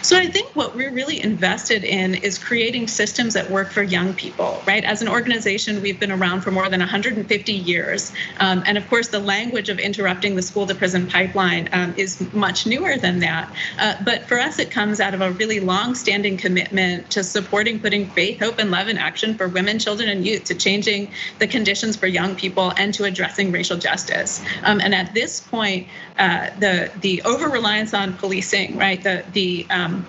So 0.02 0.18
I 0.18 0.28
think 0.28 0.56
what 0.56 0.76
we're 0.76 0.92
really 0.92 1.22
invested 1.22 1.84
in 1.84 2.16
is 2.16 2.38
creating 2.38 2.88
systems 2.88 3.34
that 3.34 3.50
work 3.50 3.72
for 3.72 3.84
young 3.84 4.14
people, 4.14 4.62
right? 4.66 4.84
As 4.84 5.02
an 5.02 5.08
organization, 5.08 5.82
we've 5.82 6.00
been 6.00 6.12
around 6.12 6.42
for 6.42 6.52
more 6.52 6.70
than 6.70 6.80
150 6.80 7.54
years. 7.54 8.14
Um, 8.40 8.64
and 8.66 8.78
of 8.78 8.88
course, 8.90 9.10
the 9.10 9.20
language 9.20 9.70
of 9.70 9.80
interrupting 9.80 10.36
the 10.36 10.42
school 10.42 10.66
to 10.68 10.76
prison 10.76 11.08
pipeline 11.08 11.70
um, 11.74 11.94
is 11.98 12.22
much 12.34 12.66
newer 12.66 12.98
than 12.98 13.20
that. 13.20 13.54
Uh, 13.80 13.96
but 14.04 14.28
for 14.28 14.40
us, 14.40 14.60
it 14.60 14.72
comes 14.72 15.00
out 15.00 15.14
of 15.14 15.22
a 15.22 15.32
really 15.32 15.60
long 15.60 15.96
standing 15.96 16.38
commitment 16.38 17.10
to 17.12 17.24
supporting 17.24 17.80
putting 17.80 18.08
faith, 18.08 18.40
hope, 18.40 18.60
and 18.60 18.72
love 18.72 18.88
in 18.88 18.98
action 18.98 19.36
for 19.36 19.48
women, 19.48 19.80
children, 19.80 20.10
and 20.10 20.26
youth, 20.26 20.44
to 20.46 20.56
changing 20.56 21.12
the 21.40 21.48
conditions 21.48 21.96
for 21.96 22.08
young 22.08 22.36
people 22.36 22.74
and 22.78 22.94
to 22.94 23.04
addressing 23.04 23.52
racial 23.52 23.78
justice. 23.78 24.44
Um, 24.64 24.80
and 24.82 24.96
at 24.96 25.14
this 25.14 25.42
point, 25.42 25.88
uh, 26.18 26.50
the, 26.60 26.92
the 27.02 27.22
over 27.24 27.50
reliance 27.50 27.94
on 27.94 28.14
policing, 28.14 28.78
right? 28.78 29.02
The, 29.04 29.24
the 29.34 29.67
um, 29.70 30.08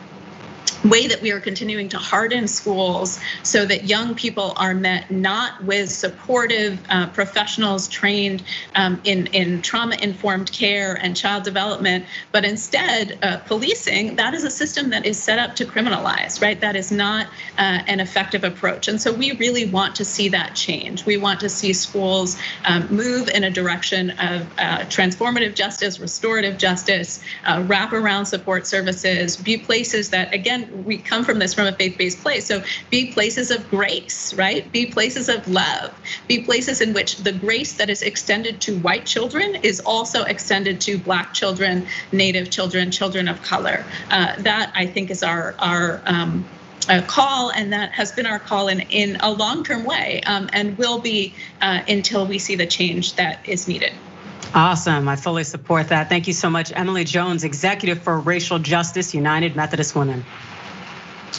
way 0.85 1.09
that 1.09 1.21
we 1.21 1.33
are 1.33 1.41
continuing 1.41 1.89
to 1.89 1.99
harden 1.99 2.47
schools 2.47 3.19
so 3.43 3.65
that 3.67 3.85
young 3.85 4.15
people 4.15 4.53
are 4.57 4.75
met 4.75 5.11
not 5.11 5.63
with 5.65 5.91
supportive 5.91 6.79
uh, 6.89 7.09
professionals 7.09 7.89
trained 7.89 8.43
um, 8.75 9.01
in, 9.05 9.27
in 9.29 9.61
trauma 9.63 9.97
informed 10.01 10.51
care 10.53 10.95
and 11.03 11.17
child 11.17 11.43
development, 11.43 12.05
but 12.33 12.45
instead 12.45 13.19
uh, 13.23 13.39
policing, 13.39 14.17
that 14.17 14.35
is 14.35 14.45
a 14.45 14.51
system 14.51 14.91
that 14.91 15.05
is 15.05 15.21
set 15.21 15.39
up 15.39 15.57
to 15.57 15.65
criminalize, 15.65 16.41
right? 16.41 16.61
That 16.61 16.77
is 16.77 16.93
not 16.93 17.27
uh, 17.59 17.83
an 17.87 18.01
effective 18.01 18.45
approach. 18.45 18.89
And 18.89 19.01
so 19.01 19.13
we 19.13 19.33
really 19.33 19.67
want 19.67 19.97
to 19.97 20.05
see 20.05 20.29
that 20.29 20.55
change. 20.55 21.05
We 21.05 21.17
want 21.17 21.41
to 21.41 21.49
see 21.49 21.73
schools 21.73 22.39
um, 22.65 22.87
move 22.89 23.29
in 23.29 23.45
a 23.45 23.51
direction 23.51 24.11
of 24.11 24.43
transformative 24.89 25.55
justice, 25.55 25.99
restorative 25.99 26.59
justice, 26.59 27.21
wraparound 27.45 28.27
support 28.27 28.67
services, 28.67 29.37
be 29.37 29.57
places 29.57 30.11
that, 30.11 30.33
again, 30.33 30.68
we 30.85 30.99
come 30.99 31.25
from 31.25 31.39
this 31.39 31.55
from 31.55 31.67
a 31.67 31.73
faith-based 31.73 32.21
place. 32.23 32.47
So 32.47 32.63
be 32.91 33.13
places 33.13 33.51
of 33.51 33.69
grace, 33.71 34.35
right? 34.35 34.71
Be 34.73 34.87
places 34.87 35.29
of 35.29 35.47
love. 35.49 35.95
Be 36.27 36.43
places 36.43 36.81
in 36.81 36.95
which 36.95 37.19
the 37.19 37.33
grace 37.33 37.75
that 37.75 37.91
is 37.91 38.03
extended 38.03 38.61
to 38.63 38.79
white 38.79 39.07
children 39.07 39.57
is 39.57 39.81
also 39.81 40.25
extended 40.25 40.81
to 40.83 40.99
black 40.99 41.35
children, 41.35 41.87
native 42.13 42.51
children, 42.51 42.91
children 42.91 43.29
of 43.29 43.43
color. 43.43 43.85
Uh, 44.11 44.35
that 44.39 44.73
I 44.75 44.87
think 44.87 45.11
is 45.11 45.23
our 45.23 45.55
our 45.59 46.03
um, 46.07 46.45
call, 47.07 47.51
and 47.51 47.73
that 47.73 47.93
has 47.93 48.13
been 48.13 48.27
our 48.27 48.39
call 48.39 48.69
in 48.69 48.81
in 48.81 49.17
a 49.21 49.31
long-term 49.31 49.85
way, 49.85 50.21
um, 50.27 50.49
and 50.53 50.77
will 50.79 51.01
be 51.01 51.35
uh, 51.61 51.83
until 51.89 52.27
we 52.27 52.39
see 52.39 52.57
the 52.57 52.67
change 52.67 53.15
that 53.17 53.47
is 53.47 53.69
needed. 53.69 53.93
Awesome. 54.55 55.09
I 55.09 55.17
fully 55.17 55.45
support 55.45 55.89
that. 55.89 56.09
Thank 56.09 56.27
you 56.27 56.33
so 56.33 56.49
much, 56.49 56.73
Emily 56.75 57.05
Jones, 57.05 57.45
Executive 57.45 58.03
for 58.03 58.19
Racial 58.19 58.59
Justice, 58.59 59.15
United 59.15 59.57
Methodist 59.57 59.95
Women. 59.95 60.25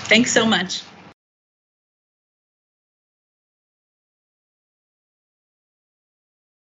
Thanks 0.07 0.33
so 0.33 0.45
much. 0.45 0.88